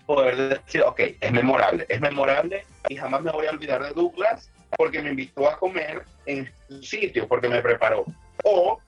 poder 0.06 0.36
decir, 0.36 0.82
ok, 0.82 1.00
es 1.20 1.32
memorable, 1.32 1.86
es 1.88 2.00
memorable 2.00 2.64
y 2.88 2.96
jamás 2.96 3.22
me 3.22 3.32
voy 3.32 3.46
a 3.46 3.50
olvidar 3.50 3.82
de 3.82 3.90
Douglas 3.90 4.50
porque 4.76 5.02
me 5.02 5.10
invitó 5.10 5.48
a 5.48 5.58
comer 5.58 6.04
en 6.26 6.50
su 6.68 6.82
sitio, 6.82 7.26
porque 7.28 7.48
me 7.48 7.60
preparó. 7.60 8.04
O 8.44 8.80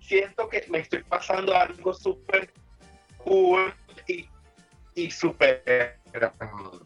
siento 0.00 0.48
que 0.48 0.64
me 0.68 0.78
estoy 0.78 1.02
pasando 1.02 1.54
algo 1.56 1.92
súper 1.94 2.50
cool 3.18 3.72
y, 4.06 4.28
y 4.94 5.10
súper 5.10 5.98
um, 6.40 6.80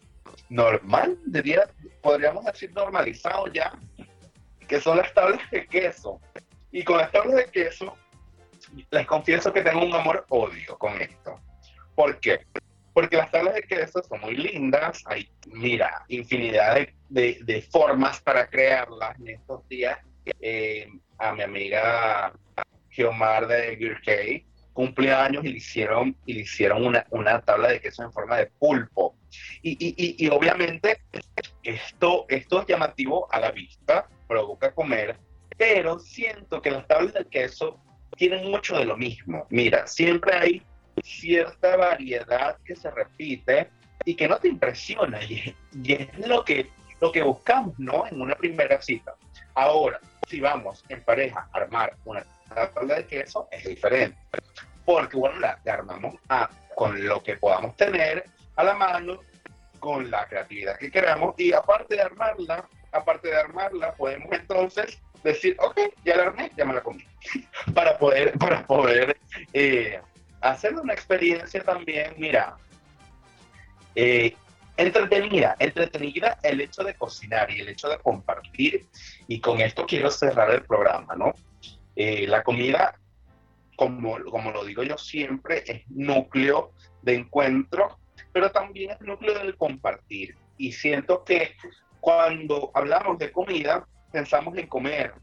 normal, 0.49 1.19
diría, 1.27 1.69
podríamos 2.01 2.45
decir 2.45 2.73
normalizado 2.73 3.47
ya, 3.49 3.73
que 4.67 4.81
son 4.81 4.99
las 4.99 5.13
tablas 5.15 5.51
de 5.51 5.67
queso. 5.67 6.21
Y 6.71 6.85
con 6.85 6.99
las 6.99 7.11
tablas 7.11 7.37
de 7.37 7.47
queso, 7.47 7.97
les 8.91 9.07
confieso 9.07 9.53
que 9.53 9.63
tengo 9.63 9.85
un 9.85 9.95
amor-odio 9.95 10.79
con 10.79 11.01
esto. 11.01 11.41
¿Por 11.95 12.19
qué? 12.21 12.47
Porque 12.93 13.17
las 13.17 13.31
tablas 13.31 13.55
de 13.55 13.63
queso 13.63 14.03
son 14.03 14.21
muy 14.21 14.37
lindas, 14.37 15.03
hay, 15.07 15.29
mira, 15.47 16.05
infinidad 16.09 16.77
de, 17.09 17.39
de, 17.43 17.63
formas 17.63 18.21
para 18.21 18.49
crearlas. 18.49 19.19
En 19.21 19.29
estos 19.29 19.67
días, 19.69 19.99
eh, 20.41 20.89
a 21.19 21.33
mi 21.33 21.43
amiga 21.43 22.33
Geomar 22.91 23.47
de 23.47 23.77
Gear 23.77 24.43
cumpleaños 24.73 25.45
y 25.45 25.49
le 25.49 25.57
hicieron, 25.57 26.17
y 26.25 26.35
le 26.35 26.41
hicieron 26.43 26.87
una, 26.87 27.05
una, 27.11 27.41
tabla 27.41 27.69
de 27.69 27.81
queso 27.81 28.05
en 28.05 28.13
forma 28.13 28.37
de 28.37 28.47
pulpo. 28.47 29.17
Y, 29.61 29.73
y, 29.73 30.25
y, 30.25 30.29
obviamente 30.29 31.01
esto, 31.65 32.27
esto 32.29 32.61
es 32.61 32.67
llamativo 32.69 33.27
a 33.33 33.41
la 33.41 33.51
vista, 33.51 34.09
provoca 34.29 34.73
comer, 34.73 35.17
pero 35.57 35.99
siento 35.99 36.63
que 36.63 36.71
las 36.71 36.87
tablas 36.87 37.13
de 37.15 37.25
queso 37.25 37.81
tienen 38.17 38.51
mucho 38.51 38.77
de 38.77 38.85
lo 38.85 38.97
mismo. 38.97 39.47
Mira, 39.51 39.87
siempre 39.87 40.37
hay 40.37 40.63
cierta 41.03 41.77
variedad 41.77 42.57
que 42.65 42.75
se 42.75 42.91
repite 42.91 43.71
y 44.05 44.15
que 44.15 44.29
no 44.29 44.39
te 44.39 44.49
impresiona. 44.49 45.23
Y, 45.23 45.55
es 45.87 46.27
lo 46.27 46.45
que, 46.45 46.71
lo 47.01 47.13
que 47.13 47.23
buscamos, 47.23 47.79
¿no? 47.79 48.07
En 48.07 48.21
una 48.21 48.35
primera 48.35 48.81
cita. 48.81 49.15
Ahora, 49.55 50.01
si 50.29 50.41
vamos 50.41 50.85
en 50.89 51.03
pareja 51.03 51.49
a 51.53 51.59
armar 51.59 51.97
una 52.05 52.25
tabla 52.55 52.97
de 52.97 53.07
queso, 53.07 53.49
es 53.51 53.65
diferente. 53.65 54.19
Porque, 54.85 55.17
bueno, 55.17 55.39
la, 55.41 55.61
armamos 55.67 56.15
a, 56.29 56.49
con 56.75 57.07
lo 57.07 57.23
que 57.23 57.37
podamos 57.37 57.77
tener 57.77 58.25
a 58.57 58.65
la 58.65 58.75
mano, 58.75 59.21
con 59.79 60.11
la 60.11 60.27
creatividad 60.27 60.79
que 60.79 60.91
queramos. 60.91 61.35
Y 61.39 61.53
aparte 61.53 61.97
de 61.97 62.03
armarla, 62.03 62.69
aparte 62.93 63.29
de 63.29 63.37
armarla, 63.37 63.95
podemos 63.95 64.29
entonces 64.33 65.01
decir, 65.23 65.57
ok, 65.61 65.81
ya 66.05 66.17
la 66.17 66.25
armé, 66.25 66.51
ya 66.57 66.65
me 66.65 66.75
la 66.75 66.83
comí. 66.83 67.05
para 67.75 67.99
poder, 67.99 68.33
para 68.39 68.67
poder 68.67 69.19
eh, 69.53 70.01
hacer 70.41 70.75
una 70.75 70.93
experiencia 70.93 71.63
también, 71.63 72.15
mira, 72.19 72.57
eh, 73.95 74.35
entretenida, 74.77 75.57
entretenida 75.59 76.39
el 76.43 76.61
hecho 76.61 76.83
de 76.85 76.95
cocinar 76.95 77.51
y 77.51 77.61
el 77.61 77.69
hecho 77.69 77.89
de 77.89 77.99
compartir. 77.99 78.87
Y 79.27 79.41
con 79.41 79.61
esto 79.61 79.87
quiero 79.87 80.11
cerrar 80.11 80.51
el 80.51 80.63
programa, 80.63 81.15
¿no? 81.17 81.35
Eh, 81.97 82.27
la 82.29 82.43
comida, 82.43 82.95
como, 83.77 84.23
como 84.25 84.53
lo 84.53 84.65
digo 84.65 84.83
yo 84.85 84.97
siempre, 84.97 85.65
es 85.67 85.83
núcleo 85.91 86.73
de 87.03 87.17
encuentro, 87.17 87.99
pero 88.33 88.51
también 88.53 88.93
es 88.93 89.01
núcleo 89.01 89.35
del 89.35 89.57
compartir. 89.57 90.37
Y 90.57 90.73
siento 90.73 91.25
que 91.25 91.57
cuando 92.01 92.71
hablamos 92.75 93.19
de 93.19 93.33
comida, 93.33 93.87
pensamos 94.19 94.59
en 94.59 94.67
comer, 94.67 95.15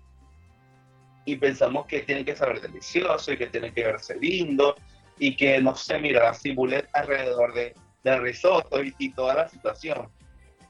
y 1.25 1.35
pensamos 1.35 1.85
que 1.85 1.99
tiene 2.03 2.23
que 2.23 2.33
saber 2.33 2.61
delicioso 2.61 3.33
y 3.33 3.37
que 3.37 3.47
tiene 3.47 3.73
que 3.73 3.83
verse 3.83 4.15
lindo 4.15 4.77
y 5.19 5.35
que 5.35 5.59
no 5.59 5.75
sé, 5.75 5.99
mira, 5.99 6.23
la 6.23 6.33
cibulet 6.33 6.87
alrededor 6.93 7.53
de, 7.53 7.73
del 8.05 8.21
risotto 8.21 8.81
y, 8.81 8.95
y, 8.97 9.09
toda 9.09 9.33
la 9.33 9.49
situación. 9.49 10.07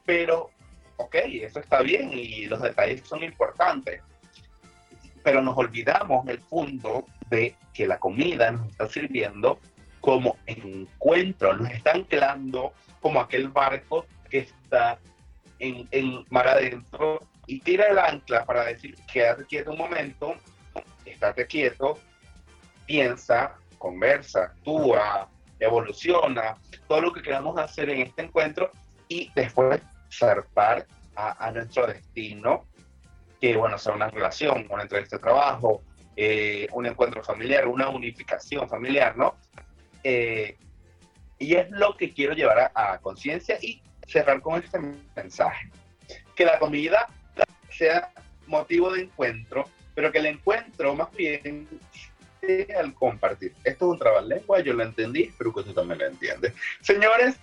Pero, 0.04 0.50
ok, 0.96 1.14
eso 1.14 1.60
está 1.60 1.82
bien 1.82 2.10
y 2.12 2.46
los 2.46 2.60
detalles 2.60 3.02
son 3.06 3.22
importantes. 3.22 4.00
Pero 5.22 5.40
nos 5.40 5.56
olvidamos 5.56 6.26
el 6.26 6.40
fondo 6.40 7.06
de 7.30 7.54
que 7.74 7.86
la 7.86 7.98
comida 7.98 8.50
nos 8.50 8.68
está 8.70 8.88
sirviendo 8.88 9.60
como 10.00 10.36
encuentro, 10.46 11.54
nos 11.54 11.70
está 11.70 11.92
anclando 11.92 12.72
como 13.00 13.20
aquel 13.20 13.48
barco 13.50 14.06
que 14.30 14.38
está 14.38 14.98
en, 15.60 15.86
en 15.92 16.24
mar 16.30 16.48
adentro 16.48 17.20
y 17.46 17.60
tira 17.60 17.86
el 17.86 17.98
ancla 17.98 18.44
para 18.44 18.64
decir, 18.64 18.96
quédate 19.10 19.44
quieto 19.44 19.70
un 19.70 19.78
momento, 19.78 20.34
estate 21.04 21.46
quieto, 21.46 21.98
piensa, 22.86 23.56
conversa, 23.78 24.44
actúa, 24.44 25.28
evoluciona, 25.58 26.56
todo 26.88 27.00
lo 27.00 27.12
que 27.12 27.22
queramos 27.22 27.58
hacer 27.58 27.90
en 27.90 28.02
este 28.02 28.22
encuentro 28.22 28.70
y 29.08 29.30
después 29.34 29.80
zarpar 30.12 30.86
a, 31.14 31.50
nuestro 31.50 31.86
destino, 31.86 32.66
que 33.40 33.56
bueno, 33.56 33.78
sea 33.78 33.94
una 33.94 34.08
relación, 34.08 34.66
una 34.68 34.82
entrevista 34.82 35.16
de 35.16 35.22
trabajo, 35.22 35.82
eh, 36.14 36.66
un 36.72 36.84
encuentro 36.84 37.22
familiar, 37.22 37.66
una 37.66 37.88
unificación 37.88 38.68
familiar, 38.68 39.16
¿no? 39.16 39.36
Eh, 40.04 40.58
y 41.38 41.54
es 41.54 41.70
lo 41.70 41.96
que 41.96 42.12
quiero 42.12 42.34
llevar 42.34 42.70
a, 42.74 42.92
a 42.92 42.98
conciencia 42.98 43.56
y 43.62 43.82
cerrar 44.06 44.42
con 44.42 44.62
este 44.62 44.78
mensaje. 45.14 45.70
Que 46.34 46.44
la 46.44 46.58
comida 46.58 47.08
sea 47.76 48.12
motivo 48.46 48.92
de 48.92 49.02
encuentro, 49.02 49.68
pero 49.94 50.12
que 50.12 50.18
el 50.18 50.26
encuentro 50.26 50.94
más 50.94 51.10
bien 51.12 51.66
al 52.76 52.94
compartir. 52.94 53.52
Esto 53.64 53.86
es 53.86 53.92
un 53.92 53.98
trabalengua, 53.98 54.60
yo 54.60 54.72
lo 54.72 54.84
entendí, 54.84 55.24
espero 55.24 55.52
que 55.52 55.64
tú 55.64 55.72
también 55.72 55.98
lo 55.98 56.06
entiendes. 56.06 56.54
Señores, 56.80 57.34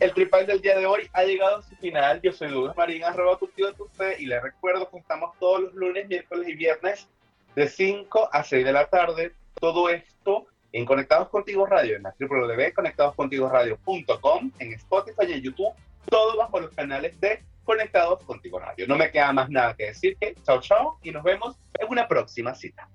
el 0.00 0.12
tripal 0.12 0.46
del 0.46 0.60
día 0.60 0.76
de 0.78 0.86
hoy 0.86 1.08
ha 1.12 1.22
llegado 1.24 1.58
a 1.58 1.62
su 1.62 1.76
final. 1.76 2.20
Yo 2.22 2.32
soy 2.32 2.50
Douglas 2.50 2.76
Marín, 2.76 3.04
arroba 3.04 3.38
tu 3.38 3.46
tío 3.48 3.72
tu 3.74 3.86
fe, 3.88 4.16
y 4.18 4.26
les 4.26 4.42
recuerdo 4.42 4.90
que 4.90 4.98
estamos 4.98 5.38
todos 5.38 5.60
los 5.62 5.72
lunes, 5.74 6.08
miércoles 6.08 6.48
y 6.48 6.54
viernes 6.54 7.06
de 7.54 7.68
5 7.68 8.30
a 8.32 8.42
6 8.44 8.64
de 8.64 8.72
la 8.72 8.86
tarde. 8.86 9.32
Todo 9.54 9.88
esto 9.88 10.46
en 10.72 10.84
Conectados 10.84 11.28
Contigo 11.28 11.64
Radio, 11.66 11.94
en 11.96 12.02
la 12.04 12.14
www.conectadoscontigoradio.com, 12.18 14.52
en 14.58 14.72
Spotify 14.74 15.26
y 15.28 15.32
en 15.32 15.42
YouTube, 15.42 15.72
todo 16.08 16.36
bajo 16.36 16.60
los 16.60 16.70
canales 16.72 17.20
de 17.20 17.42
Conectados 17.68 18.24
Contigo 18.24 18.58
Radio. 18.58 18.86
No 18.88 18.96
me 18.96 19.10
queda 19.10 19.30
más 19.30 19.50
nada 19.50 19.74
que 19.76 19.88
decir 19.88 20.16
que 20.18 20.34
chao, 20.42 20.58
chao, 20.58 20.98
y 21.02 21.10
nos 21.10 21.22
vemos 21.22 21.54
en 21.78 21.86
una 21.90 22.08
próxima 22.08 22.54
cita. 22.54 22.88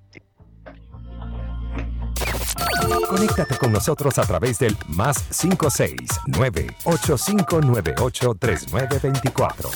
Conéctate 3.07 3.55
con 3.57 3.71
nosotros 3.71 4.17
a 4.17 4.23
través 4.23 4.57
del 4.57 4.75
más 4.87 5.21
569 5.39 6.75
8598 6.85 8.33
3924. 8.39 9.69